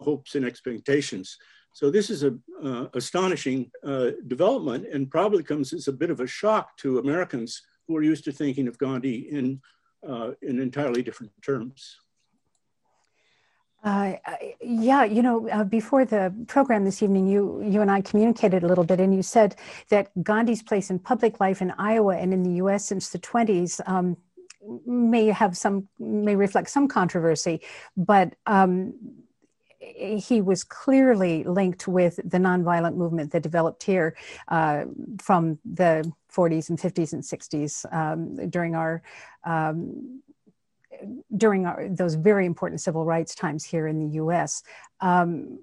[0.00, 1.36] hopes and expectations.
[1.72, 6.20] So this is an uh, astonishing uh, development and probably comes as a bit of
[6.20, 9.60] a shock to Americans who are used to thinking of Gandhi in,
[10.08, 11.98] uh, in entirely different terms.
[13.84, 14.14] Uh,
[14.60, 18.66] yeah, you know, uh, before the program this evening, you you and I communicated a
[18.66, 19.54] little bit, and you said
[19.90, 22.84] that Gandhi's place in public life in Iowa and in the U.S.
[22.86, 24.16] since the 20s um,
[24.86, 27.60] may have some may reflect some controversy,
[27.96, 28.94] but um,
[29.94, 34.16] he was clearly linked with the nonviolent movement that developed here
[34.48, 34.84] uh,
[35.18, 39.02] from the 40s and 50s and 60s um, during our
[39.44, 40.22] um,
[41.36, 44.62] during our, those very important civil rights times here in the U.S.
[45.00, 45.60] Um,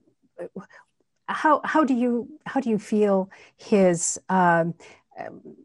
[1.27, 4.75] how how do you how do you feel his um,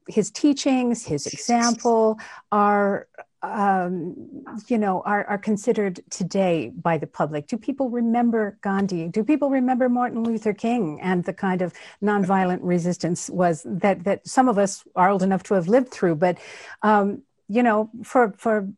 [0.08, 2.18] his teachings, his example
[2.52, 3.08] are
[3.42, 7.46] um, you know, are, are considered today by the public?
[7.46, 9.08] Do people remember Gandhi?
[9.08, 14.26] Do people remember Martin Luther King and the kind of nonviolent resistance was that that
[14.26, 16.16] some of us are old enough to have lived through?
[16.16, 16.38] But
[16.82, 18.68] um, you know, for for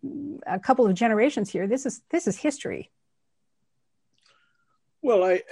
[0.47, 2.91] a couple of generations here, this is this is history.
[5.03, 5.43] Well, I,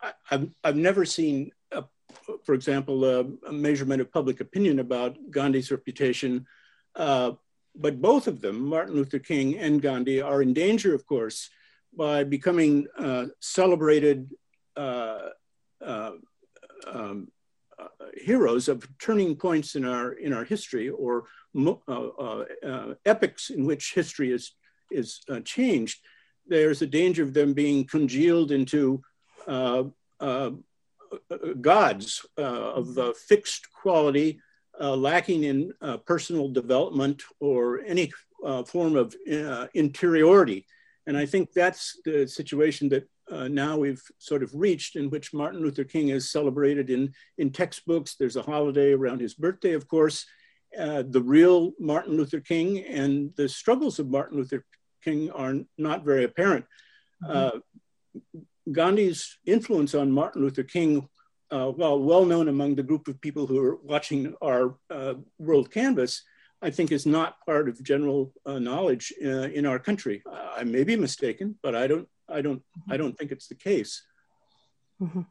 [0.00, 1.82] I have I've never seen, a,
[2.44, 6.46] for example, a, a measurement of public opinion about Gandhi's reputation
[6.96, 7.32] uh,
[7.74, 11.50] but both of them, Martin Luther King and Gandhi, are in danger, of course,
[11.96, 14.30] by becoming uh, celebrated
[14.76, 15.28] uh,
[15.84, 16.12] uh
[16.86, 17.28] um,
[18.14, 21.24] heroes of turning points in our in our history or
[23.04, 24.52] epics in which history is
[24.90, 26.00] is changed.
[26.46, 29.02] There's a danger of them being congealed into
[31.60, 34.40] gods of fixed quality
[34.80, 38.10] uh, lacking in uh, personal development or any
[38.44, 40.66] uh, form of uh, interiority.
[41.06, 45.32] And I think that's the situation that uh, now we've sort of reached in which
[45.32, 48.16] Martin Luther King is celebrated in, in textbooks.
[48.16, 50.26] There's a holiday around his birthday, of course,
[50.78, 54.64] uh, the real Martin Luther King and the struggles of Martin Luther
[55.02, 56.64] King are not very apparent.
[57.24, 57.58] Mm-hmm.
[57.58, 58.40] Uh,
[58.70, 61.08] Gandhi's influence on Martin Luther King,
[61.50, 66.20] uh, while well known among the group of people who are watching our uh, WorldCanvass,
[66.62, 70.22] I think is not part of general uh, knowledge uh, in our country.
[70.30, 74.02] I may be mistaken, but I don't, I don't, I don't think it's the case.
[75.00, 75.22] Mm-hmm.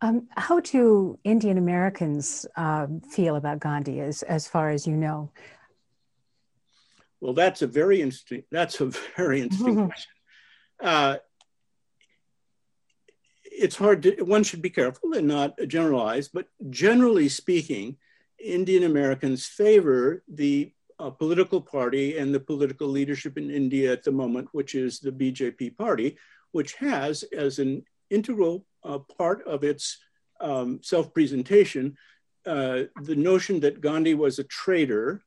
[0.00, 5.30] Um, how do Indian Americans uh, feel about Gandhi, as as far as you know?
[7.20, 8.42] Well, that's a very interesting.
[8.50, 8.86] That's a
[9.16, 9.86] very interesting mm-hmm.
[9.86, 11.20] question.
[13.56, 14.22] It's hard to.
[14.22, 17.96] One should be careful and not generalize, but generally speaking,
[18.38, 24.12] Indian Americans favor the uh, political party and the political leadership in India at the
[24.12, 26.16] moment, which is the BJP party,
[26.52, 29.98] which has as an integral uh, part of its
[30.40, 31.96] um, self presentation
[32.46, 35.22] uh, the notion that Gandhi was a traitor,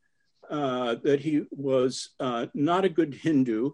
[0.49, 3.72] uh, that he was uh, not a good Hindu,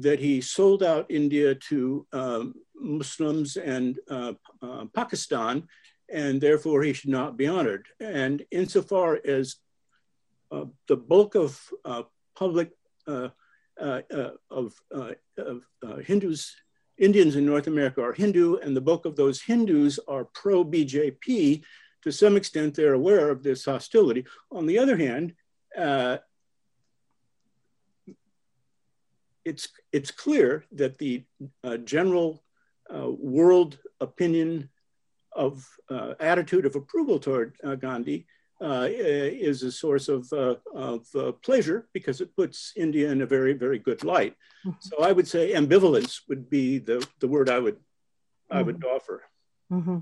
[0.00, 5.68] that he sold out India to um, Muslims and uh, uh, Pakistan,
[6.10, 7.86] and therefore he should not be honored.
[8.00, 9.56] And insofar as
[10.50, 12.02] uh, the bulk of uh,
[12.36, 12.70] public
[13.06, 13.32] of,
[14.50, 14.74] of
[16.02, 16.54] Hindus
[16.98, 21.62] Indians in North America are Hindu, and the bulk of those Hindus are pro BJP.
[22.02, 24.24] To some extent, they're aware of this hostility.
[24.52, 25.34] On the other hand,
[25.76, 26.18] uh,
[29.44, 31.24] it's, it's clear that the
[31.62, 32.42] uh, general
[32.94, 34.68] uh, world opinion
[35.32, 38.26] of uh, attitude of approval toward uh, Gandhi
[38.62, 43.26] uh, is a source of, uh, of uh, pleasure because it puts India in a
[43.26, 44.34] very, very good light.
[44.64, 44.78] Mm-hmm.
[44.80, 47.78] So I would say ambivalence would be the, the word I would.
[48.50, 48.96] I would mm-hmm.
[48.96, 49.22] offer.
[49.72, 49.98] Mm-hmm.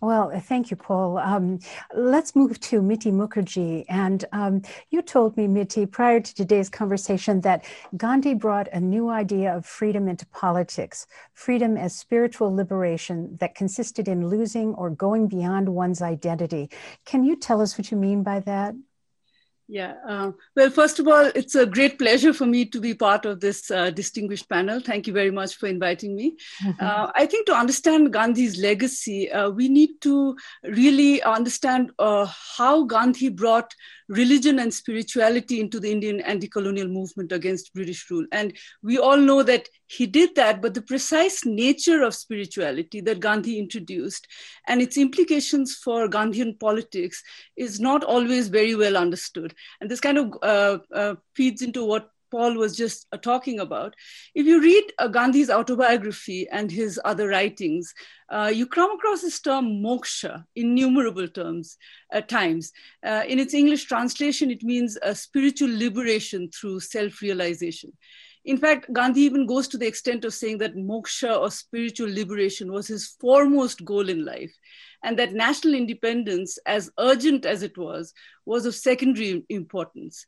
[0.00, 1.18] Well, thank you, Paul.
[1.18, 1.58] Um,
[1.94, 3.84] let's move to Mithi Mukherjee.
[3.88, 7.64] And um, you told me, Mithi, prior to today's conversation, that
[7.96, 14.08] Gandhi brought a new idea of freedom into politics freedom as spiritual liberation that consisted
[14.08, 16.70] in losing or going beyond one's identity.
[17.04, 18.74] Can you tell us what you mean by that?
[19.68, 19.94] Yeah.
[20.08, 23.40] Uh, well, first of all, it's a great pleasure for me to be part of
[23.40, 24.78] this uh, distinguished panel.
[24.78, 26.36] Thank you very much for inviting me.
[26.62, 26.84] Mm-hmm.
[26.84, 32.26] Uh, I think to understand Gandhi's legacy, uh, we need to really understand uh,
[32.56, 33.74] how Gandhi brought
[34.08, 38.26] religion and spirituality into the Indian anti colonial movement against British rule.
[38.30, 38.52] And
[38.84, 43.58] we all know that he did that, but the precise nature of spirituality that Gandhi
[43.58, 44.26] introduced
[44.66, 47.22] and its implications for Gandhian politics
[47.56, 49.54] is not always very well understood.
[49.80, 53.94] And this kind of uh, uh, feeds into what Paul was just uh, talking about.
[54.34, 57.94] If you read uh, Gandhi's autobiography and his other writings,
[58.28, 61.78] uh, you come across this term moksha innumerable terms
[62.12, 62.72] at uh, times.
[63.04, 67.92] Uh, in its English translation, it means a spiritual liberation through self-realization.
[68.46, 72.70] In fact, Gandhi even goes to the extent of saying that moksha or spiritual liberation
[72.70, 74.54] was his foremost goal in life,
[75.02, 78.14] and that national independence, as urgent as it was,
[78.44, 80.24] was of secondary importance.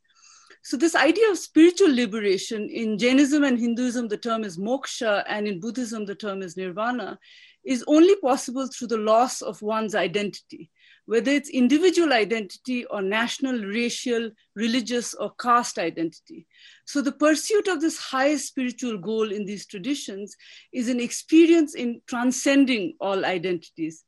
[0.63, 5.47] So, this idea of spiritual liberation in Jainism and Hinduism, the term is moksha, and
[5.47, 7.17] in Buddhism, the term is nirvana,
[7.63, 10.69] is only possible through the loss of one's identity,
[11.09, 16.45] whether it's individual identity or national, racial, religious, or caste identity.
[16.85, 20.37] So, the pursuit of this highest spiritual goal in these traditions
[20.71, 24.03] is an experience in transcending all identities.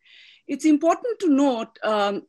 [0.48, 2.22] It's important to note um,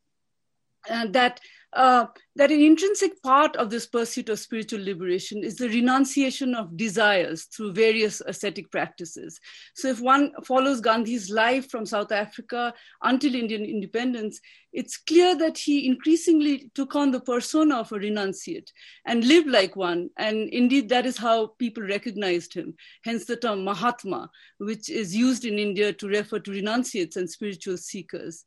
[0.89, 1.39] uh, that
[1.73, 6.77] uh, that an intrinsic part of this pursuit of spiritual liberation is the renunciation of
[6.77, 9.39] desires through various ascetic practices.
[9.75, 14.41] So, if one follows Gandhi's life from South Africa until Indian independence,
[14.73, 18.71] it's clear that he increasingly took on the persona of a renunciate
[19.05, 20.09] and lived like one.
[20.17, 22.75] And indeed, that is how people recognized him.
[23.05, 27.77] Hence the term Mahatma, which is used in India to refer to renunciates and spiritual
[27.77, 28.45] seekers.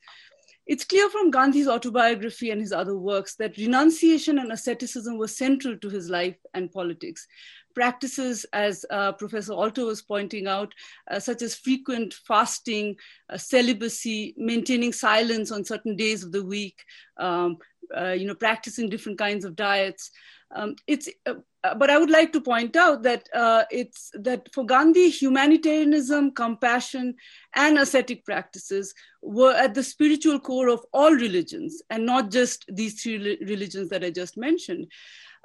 [0.67, 5.77] It's clear from Gandhi's autobiography and his other works that renunciation and asceticism were central
[5.77, 7.27] to his life and politics.
[7.75, 10.73] Practices, as uh, Professor Alter was pointing out,
[11.11, 12.95] uh, such as frequent fasting,
[13.29, 16.83] uh, celibacy, maintaining silence on certain days of the week,
[17.17, 17.57] um,
[17.95, 20.09] uh, you know, practicing different kinds of diets.
[20.53, 21.35] Um, it's uh,
[21.65, 26.31] uh, but I would like to point out that uh, it's that for Gandhi, humanitarianism,
[26.31, 27.15] compassion,
[27.55, 28.93] and ascetic practices
[29.23, 34.03] were at the spiritual core of all religions, and not just these three religions that
[34.03, 34.91] I just mentioned.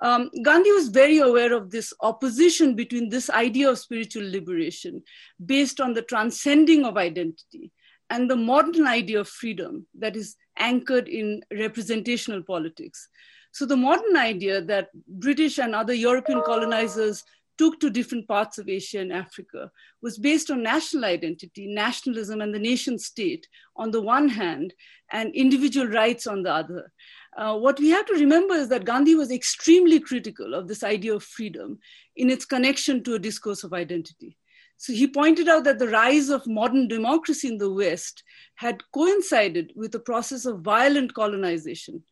[0.03, 5.03] Um, Gandhi was very aware of this opposition between this idea of spiritual liberation
[5.45, 7.71] based on the transcending of identity
[8.09, 13.09] and the modern idea of freedom that is anchored in representational politics.
[13.53, 17.25] So the modern idea that British and other European colonizers
[17.59, 19.71] took to different parts of Asia and Africa
[20.01, 23.47] was based on national identity, nationalism, and the nation state
[23.77, 24.73] on the one hand,
[25.13, 26.91] and individual rights on the other.
[27.37, 31.15] Uh, what we have to remember is that Gandhi was extremely critical of this idea
[31.15, 31.79] of freedom
[32.17, 34.39] in its connection to a discourse of identity.
[34.79, 38.25] So he pointed out that the rise of modern democracy in the West
[38.55, 42.03] had coincided with a process of violent colonization,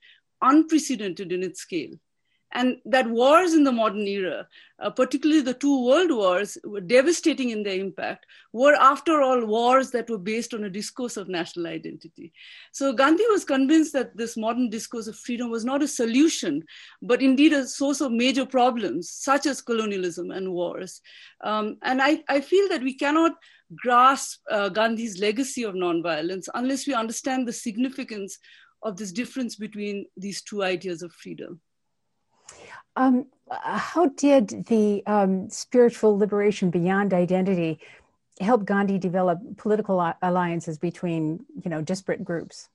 [0.42, 1.94] unprecedented in its scale
[2.52, 4.46] and that wars in the modern era,
[4.78, 9.90] uh, particularly the two world wars, were devastating in their impact, were after all wars
[9.90, 12.32] that were based on a discourse of national identity.
[12.72, 16.64] So Gandhi was convinced that this modern discourse of freedom was not a solution,
[17.02, 21.02] but indeed a source of major problems, such as colonialism and wars.
[21.44, 23.32] Um, and I, I, feel that we cannot
[23.76, 28.38] grasp uh, Gandhi's legacy of nonviolence unless we understand the significance
[28.82, 31.60] of this difference between these two ideas of freedom.
[32.96, 37.80] Um, how did the um, spiritual liberation beyond identity
[38.40, 42.68] help Gandhi develop political alliances between, you know, disparate groups?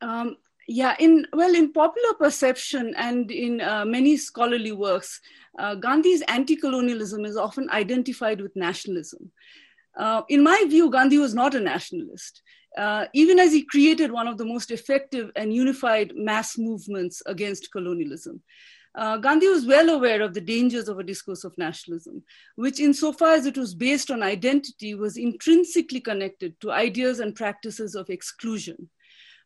[0.00, 0.36] Um,
[0.66, 5.20] yeah, in well, in popular perception and in uh, many scholarly works,
[5.58, 9.32] uh, Gandhi's anti-colonialism is often identified with nationalism.
[9.96, 12.42] Uh, in my view, Gandhi was not a nationalist.
[12.76, 17.72] Uh, even as he created one of the most effective and unified mass movements against
[17.72, 18.40] colonialism.
[18.94, 22.22] Uh, Gandhi was well aware of the dangers of a discourse of nationalism,
[22.56, 27.94] which, insofar as it was based on identity, was intrinsically connected to ideas and practices
[27.94, 28.88] of exclusion.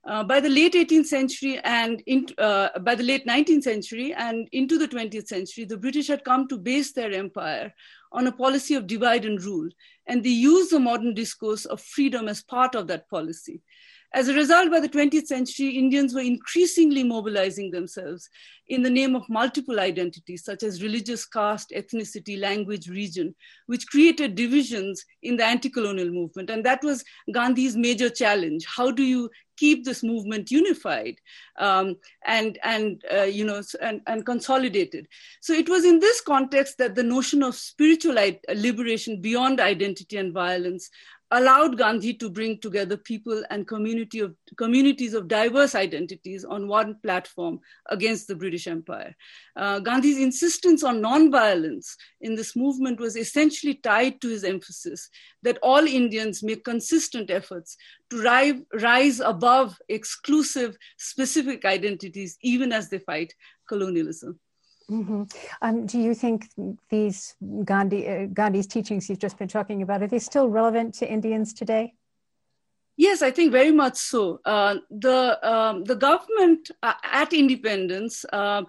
[0.05, 4.49] Uh, by the late 18th century and in, uh, by the late 19th century and
[4.51, 7.73] into the 20th century, the British had come to base their empire
[8.11, 9.69] on a policy of divide and rule,
[10.13, 13.63] and they use the modern discourse of freedom as part of that policy.
[14.15, 18.29] As a result, by the 20th century, Indians were increasingly mobilizing themselves
[18.69, 23.35] in the name of multiple identities, such as religious, caste, ethnicity, language, region,
[23.67, 26.51] which created divisions in the anti colonial movement.
[26.51, 28.67] And that was Gandhi's major challenge.
[28.67, 31.17] How do you keep this movement unified
[31.59, 31.97] um,
[32.27, 35.09] and, and, uh, you know, and, and consolidated?
[35.41, 38.17] So it was in this context that the notion of spiritual
[38.55, 40.91] liberation beyond identity and violence
[41.33, 46.97] allowed Gandhi to bring together people and community of, communities of diverse identities on one
[47.03, 49.17] platform against the British Empire.
[49.57, 55.09] Uh, Gandhi's insistence on nonviolence in this movement was essentially tied to his emphasis
[55.43, 57.79] that all Indians make consistent efforts
[58.11, 63.33] to rise, rise above exclusive specific identities, even as they fight
[63.67, 64.39] colonialism.
[64.93, 65.23] Mm-hmm.
[65.63, 66.49] Um, do you think
[66.91, 71.11] these Gandhi, uh, Gandhi's teachings you've just been talking about are they still relevant to
[71.11, 71.95] Indians today?
[72.99, 74.41] Yes, I think very much so.
[74.45, 78.65] Uh, the um, the government uh, at independence uh,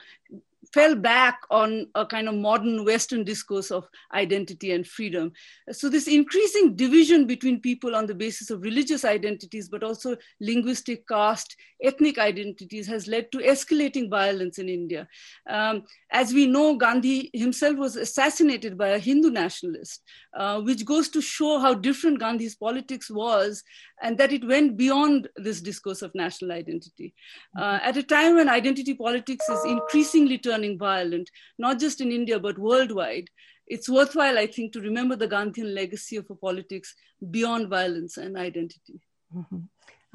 [0.74, 5.32] fell back on a kind of modern Western discourse of identity and freedom.
[5.72, 11.08] So, this increasing division between people on the basis of religious identities, but also linguistic,
[11.08, 15.08] caste, ethnic identities, has led to escalating violence in India.
[15.48, 20.02] Um, as we know, Gandhi himself was assassinated by a Hindu nationalist,
[20.36, 23.64] uh, which goes to show how different Gandhi's politics was
[24.04, 27.14] and that it went beyond this discourse of national identity.
[27.58, 32.40] Uh, at a time when identity politics is increasingly turning violent, not just in India,
[32.40, 33.30] but worldwide,
[33.66, 36.94] it's worthwhile, I think, to remember the Gandhian legacy of a politics
[37.32, 39.00] beyond violence and identity.
[39.36, 39.60] Mm-hmm.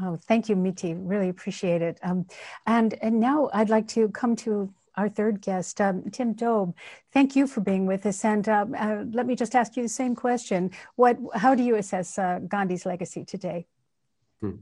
[0.04, 0.94] Oh, thank you, Mithi.
[0.96, 1.98] Really appreciate it.
[2.02, 2.26] Um,
[2.66, 6.74] and, and now I'd like to come to our third guest, um, Tim Dobe.
[7.12, 8.24] Thank you for being with us.
[8.24, 10.72] And uh, uh, let me just ask you the same question.
[10.96, 13.66] What, how do you assess uh, Gandhi's legacy today?
[14.40, 14.56] Hmm.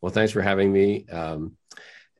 [0.00, 1.06] Well, thanks for having me.
[1.08, 1.56] Um,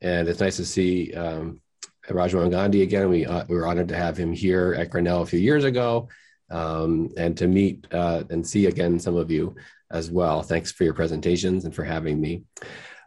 [0.00, 1.60] and it's nice to see um,
[2.08, 3.08] Rajiv Gandhi again.
[3.08, 6.08] We, uh, we were honored to have him here at Grinnell a few years ago
[6.50, 9.54] um, and to meet uh, and see again some of you
[9.90, 10.42] as well.
[10.42, 12.42] Thanks for your presentations and for having me.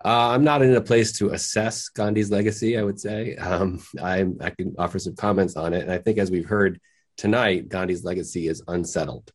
[0.06, 3.36] Uh, I'm not in a place to assess Gandhi's legacy, I would say.
[3.36, 5.82] Um, I can offer some comments on it.
[5.82, 6.80] And I think, as we've heard
[7.18, 9.32] tonight, Gandhi's legacy is unsettled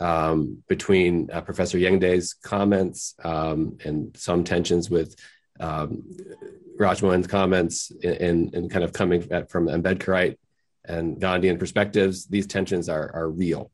[0.00, 5.14] um, between uh, Professor Yengde's comments um, and some tensions with
[5.60, 6.02] um,
[6.78, 10.38] Rajmohan's comments in, in, kind of coming at, from Ambedkarite
[10.86, 13.70] and Gandhian perspectives, these tensions are, are real.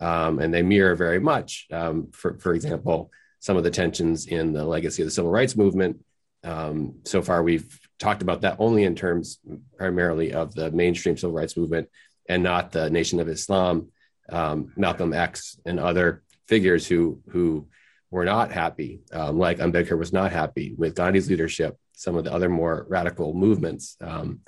[0.00, 4.52] Um, and they mirror very much, um, for, for example, some of the tensions in
[4.52, 6.04] the legacy of the civil rights movement.
[6.44, 9.38] Um, so far, we've talked about that only in terms
[9.78, 11.88] primarily of the mainstream civil rights movement
[12.28, 13.88] and not the Nation of Islam
[14.28, 17.68] um, Malcolm X and other figures who who
[18.10, 21.78] were not happy, um, like Ambedkar was not happy with Gandhi's leadership.
[21.94, 24.40] Some of the other more radical movements um,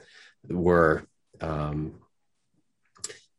[0.49, 1.07] were
[1.41, 1.95] um,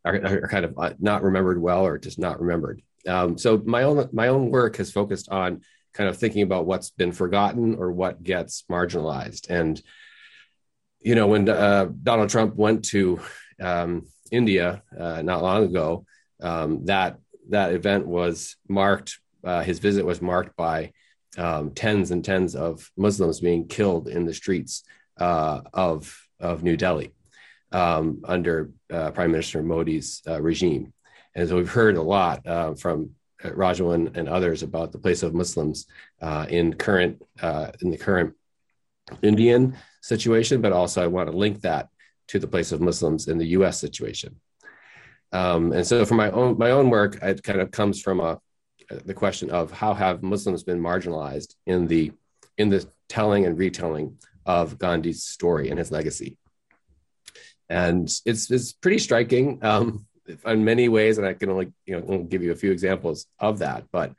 [0.03, 2.81] are, are, kind of uh, not remembered well or just not remembered.
[3.07, 5.61] Um, so my own my own work has focused on
[5.93, 9.49] kind of thinking about what's been forgotten or what gets marginalized.
[9.49, 9.81] And
[10.99, 13.19] you know, when uh, Donald Trump went to
[13.61, 16.05] um, India uh, not long ago,
[16.41, 17.17] um, that
[17.49, 20.91] that event was marked uh, his visit was marked by
[21.37, 24.83] um, tens and tens of Muslims being killed in the streets
[25.17, 27.13] uh, of of New Delhi
[27.71, 30.93] um, under uh, Prime Minister Modi's uh, regime.
[31.35, 33.11] And so we've heard a lot uh, from
[33.43, 35.85] Rajmohan and others about the place of Muslims
[36.21, 37.21] uh, in current
[37.81, 38.33] in the current
[39.21, 41.89] Indian situation, but also I want to link that
[42.29, 43.79] to the place of Muslims in the U.S.
[43.79, 44.39] situation.
[45.35, 48.39] Um, and so for my own my own work, it kind of comes from a
[49.03, 52.13] the question of how have Muslims been marginalized in the
[52.57, 56.37] in the telling and retelling of Gandhi's story and his legacy.
[57.69, 60.05] And it's it's pretty striking um,
[60.45, 63.59] in many ways, and I can only you know give you a few examples of
[63.59, 63.83] that.
[63.91, 64.13] But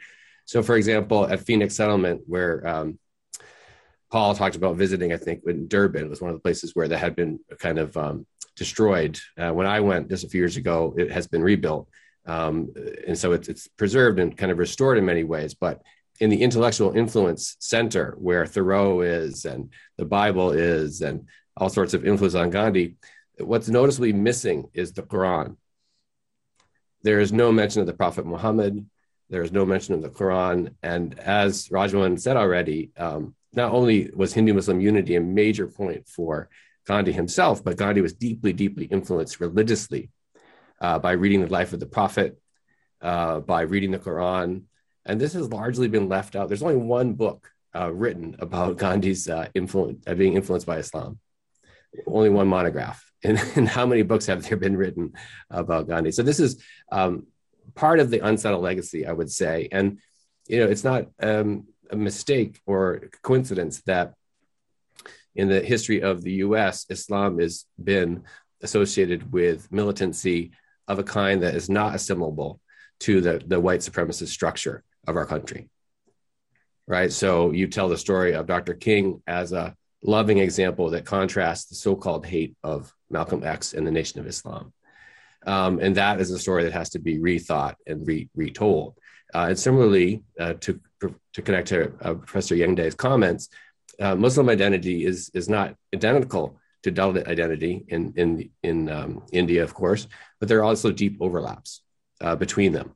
[0.44, 2.98] so, for example, at Phoenix Settlement, where um,
[4.12, 6.98] Paul talked about visiting, I think in Durban was one of the places where there
[6.98, 8.26] had been a kind of um,
[8.56, 9.18] destroyed.
[9.38, 11.88] Uh, when I went just a few years ago, it has been rebuilt
[12.26, 12.72] um,
[13.06, 15.54] and so it's, it's preserved and kind of restored in many ways.
[15.54, 15.82] But
[16.18, 21.94] in the intellectual influence center where Thoreau is and the Bible is and all sorts
[21.94, 22.96] of influence on Gandhi,
[23.38, 25.56] what's noticeably missing is the Quran.
[27.02, 28.84] There is no mention of the Prophet Muhammad.
[29.30, 30.74] There is no mention of the Quran.
[30.82, 36.08] And as Rajmohan said already, um, not only was Hindu Muslim unity a major point
[36.08, 36.48] for
[36.86, 40.10] Gandhi himself, but Gandhi was deeply, deeply influenced religiously
[40.80, 42.40] uh, by reading the life of the prophet,
[43.00, 44.62] uh, by reading the Quran.
[45.04, 46.48] And this has largely been left out.
[46.48, 51.18] There's only one book uh, written about Gandhi's uh, influence, uh, being influenced by Islam.
[52.06, 53.02] Only one monograph.
[53.24, 55.14] And, and, how many books have there been written
[55.50, 56.12] about Gandhi?
[56.12, 57.26] So this is um,
[57.74, 59.68] part of the unsettled legacy, I would say.
[59.72, 59.98] And
[60.46, 64.14] you know, it's not um, a mistake or coincidence that
[65.36, 68.24] in the history of the U.S., Islam has been
[68.62, 70.52] associated with militancy
[70.88, 72.60] of a kind that is not assimilable
[73.00, 75.68] to the, the white supremacist structure of our country.
[76.88, 77.12] Right.
[77.12, 78.74] So you tell the story of Dr.
[78.74, 83.86] King as a loving example that contrasts the so called hate of Malcolm X and
[83.86, 84.72] the Nation of Islam.
[85.46, 88.96] Um, and that is a story that has to be rethought and re- retold.
[89.34, 90.80] Uh, and similarly, uh, to,
[91.34, 93.48] to connect to uh, Professor Yengde's comments,
[94.00, 99.62] uh, Muslim identity is, is not identical to Dalit identity in in in um, India,
[99.64, 100.06] of course,
[100.38, 101.82] but there are also deep overlaps
[102.20, 102.94] uh, between them.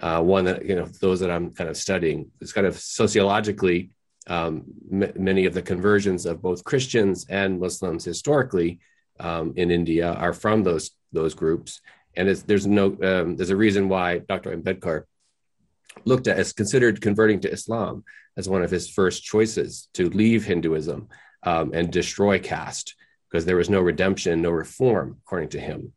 [0.00, 3.90] Uh, one that you know, those that I'm kind of studying is kind of sociologically.
[4.28, 8.78] Um, m- many of the conversions of both Christians and Muslims historically
[9.18, 11.80] um, in India are from those those groups,
[12.16, 14.56] and there's no um, there's a reason why Dr.
[14.56, 15.04] Ambedkar
[16.04, 18.04] looked at as considered converting to Islam
[18.36, 21.08] as one of his first choices to leave Hinduism
[21.42, 22.94] um, and destroy caste
[23.30, 25.92] because there was no redemption, no reform, according to him.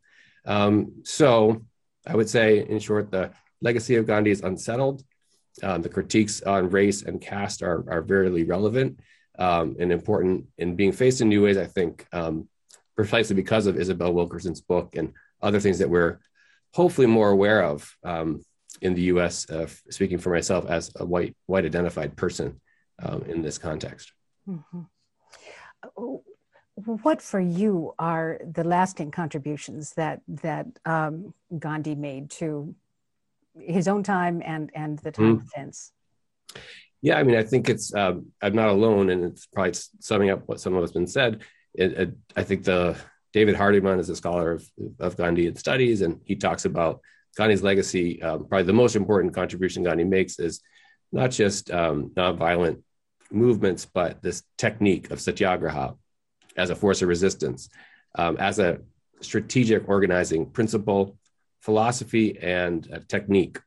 [0.46, 1.64] Um, so
[2.06, 3.30] I would say, in short, the
[3.60, 5.02] legacy of Gandhi is unsettled.
[5.62, 9.00] Um, the critiques on race and caste are, are very relevant
[9.38, 12.48] um, and important in being faced in new ways, I think, um,
[12.96, 15.12] precisely because of Isabel Wilkerson's book and
[15.42, 16.20] other things that we're
[16.74, 18.42] hopefully more aware of um,
[18.80, 22.60] in the US, uh, speaking for myself as a white, white identified person
[23.02, 24.12] um, in this context.
[24.48, 24.82] Mm-hmm
[26.84, 32.74] what for you are the lasting contributions that that um, Gandhi made to
[33.58, 35.48] his own time and and the time mm.
[35.54, 35.92] since?
[37.02, 40.42] Yeah, I mean, I think it's um, I'm not alone, and it's probably summing up
[40.46, 41.42] what some of has been said.
[41.74, 42.96] It, it, I think the
[43.32, 47.00] David Hardiman is a scholar of, of Gandhian studies, and he talks about
[47.36, 48.22] Gandhi's legacy.
[48.22, 50.60] Um, probably the most important contribution Gandhi makes is
[51.12, 52.82] not just um, nonviolent
[53.30, 55.94] movements, but this technique of satyagraha,
[56.56, 57.68] as a force of resistance,
[58.16, 58.80] um, as a
[59.20, 61.16] strategic organizing principle,
[61.60, 63.60] philosophy, and technique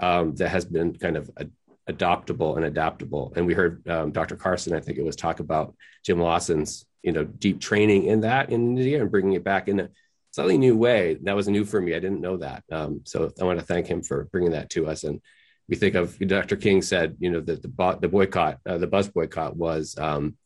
[0.00, 1.46] um, that has been kind of a,
[1.90, 3.32] adoptable and adaptable.
[3.34, 4.36] And we heard um, Dr.
[4.36, 5.74] Carson, I think it was, talk about
[6.04, 9.88] Jim Lawson's you know deep training in that in India and bringing it back in
[10.32, 11.18] slightly new way.
[11.22, 11.94] That was new for me.
[11.94, 12.64] I didn't know that.
[12.70, 15.04] Um, so I want to thank him for bringing that to us.
[15.04, 15.20] And
[15.68, 16.56] we think of Dr.
[16.56, 20.36] King said, you know, that the, the boycott, uh, the bus boycott was um,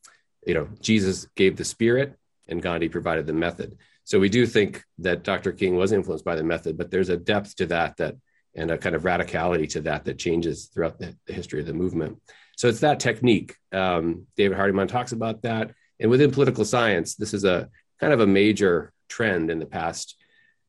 [0.46, 3.76] you know, Jesus gave the spirit and Gandhi provided the method.
[4.04, 5.52] So we do think that Dr.
[5.52, 8.14] King was influenced by the method, but there's a depth to that that
[8.54, 11.74] and a kind of radicality to that that changes throughout the, the history of the
[11.74, 12.18] movement.
[12.56, 13.54] So it's that technique.
[13.70, 15.72] Um, David Hardiman talks about that.
[16.00, 17.68] And within political science, this is a
[18.00, 20.16] kind of a major trend in the past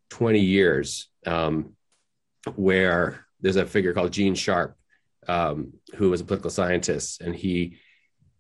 [0.10, 1.74] 20 years um,
[2.56, 4.76] where there's a figure called Gene Sharp,
[5.28, 7.78] um, who was a political scientist, and he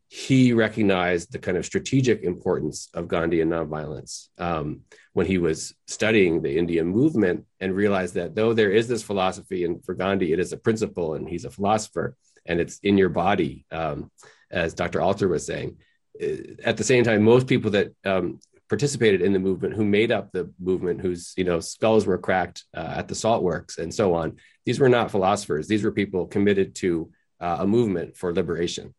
[0.10, 6.41] he recognized the kind of strategic importance of Gandhian nonviolence um, when he was studying
[6.41, 10.40] the Indian movement and realized that though there is this philosophy, and for Gandhi, it
[10.40, 12.15] is a principle and he's a philosopher
[12.45, 14.10] and it's in your body, um,
[14.49, 15.02] as Dr.
[15.02, 15.78] Alter was saying.
[16.22, 20.11] Uh, at the same time, most people that um, participated in the movement, who made
[20.11, 23.94] up the movement, whose you know skulls were cracked uh, at the salt works and
[23.94, 25.68] so on, these were not philosophers.
[25.68, 28.94] These were people committed to uh, a movement for liberation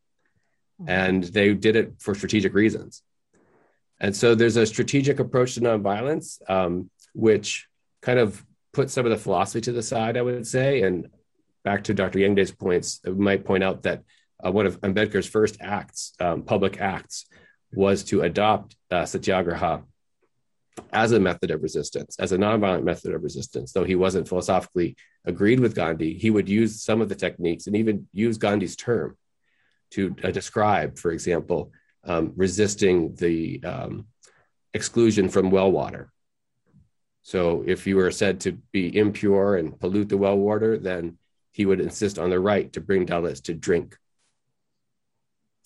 [0.86, 3.02] and they did it for strategic reasons.
[4.00, 7.66] And so there's a strategic approach to nonviolence, um, which
[8.00, 10.82] kind of puts some of the philosophy to the side, I would say.
[10.82, 11.08] And
[11.64, 12.20] back to Dr.
[12.20, 14.04] Yengde's points, might point out that
[14.44, 17.26] uh, one of Ambedkar's first acts, um, public acts,
[17.72, 19.82] was to adopt uh, satyagraha
[20.92, 23.72] as a method of resistance, as a nonviolent method of resistance.
[23.72, 27.76] Though he wasn't philosophically agreed with Gandhi, he would use some of the techniques and
[27.76, 29.16] even use Gandhi's term
[29.90, 31.72] to uh, describe, for example,
[32.04, 34.06] um, resisting the um,
[34.74, 36.10] exclusion from well water.
[37.22, 41.18] So if you were said to be impure and pollute the well water, then
[41.52, 43.96] he would insist on the right to bring Dalits to drink.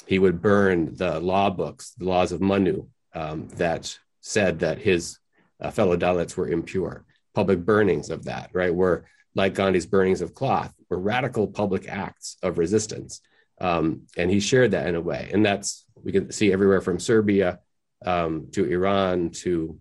[0.07, 5.19] He would burn the law books, the laws of Manu, um, that said that his
[5.61, 7.05] uh, fellow Dalits were impure.
[7.35, 12.37] Public burnings of that, right, were like Gandhi's burnings of cloth, were radical public acts
[12.43, 13.21] of resistance
[13.63, 15.31] um, and he shared that in a way.
[15.33, 17.61] And that's, we can see everywhere from Serbia
[18.05, 19.79] um, to Iran to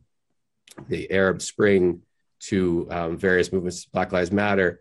[0.87, 2.03] the Arab Spring
[2.41, 4.80] to um, various movements, Black Lives Matter.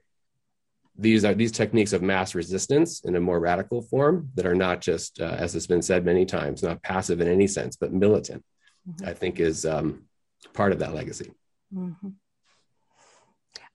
[1.01, 4.83] These are these techniques of mass resistance in a more radical form that are not
[4.83, 8.45] just, uh, as has been said many times, not passive in any sense, but militant.
[8.87, 9.09] Mm-hmm.
[9.09, 10.05] I think is um,
[10.53, 11.33] part of that legacy.
[11.75, 12.09] Mm-hmm.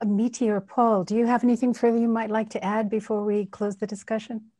[0.03, 3.45] Amiti or Paul, do you have anything further you might like to add before we
[3.45, 4.51] close the discussion?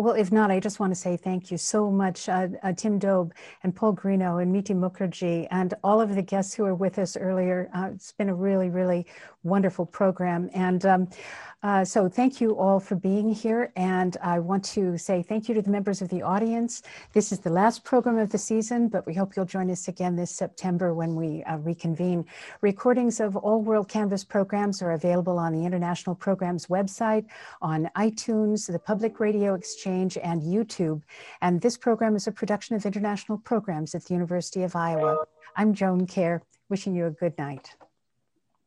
[0.00, 2.98] Well, if not, I just want to say thank you so much, uh, uh, Tim
[2.98, 6.98] Dobe and Paul Greenough and Mithi Mukherjee and all of the guests who were with
[6.98, 7.68] us earlier.
[7.74, 9.04] Uh, it's been a really, really
[9.42, 10.50] wonderful program.
[10.54, 11.08] And um,
[11.62, 13.70] uh, so thank you all for being here.
[13.76, 16.82] And I want to say thank you to the members of the audience.
[17.12, 20.16] This is the last program of the season, but we hope you'll join us again
[20.16, 22.24] this September when we uh, reconvene.
[22.62, 27.26] Recordings of all WorldCanvass programs are available on the International Programs website,
[27.60, 31.02] on iTunes, the Public Radio Exchange, and YouTube.
[31.42, 35.24] And this program is a production of International Programs at the University of Iowa.
[35.56, 36.40] I'm Joan Kjaer,
[36.70, 37.74] wishing you a good night.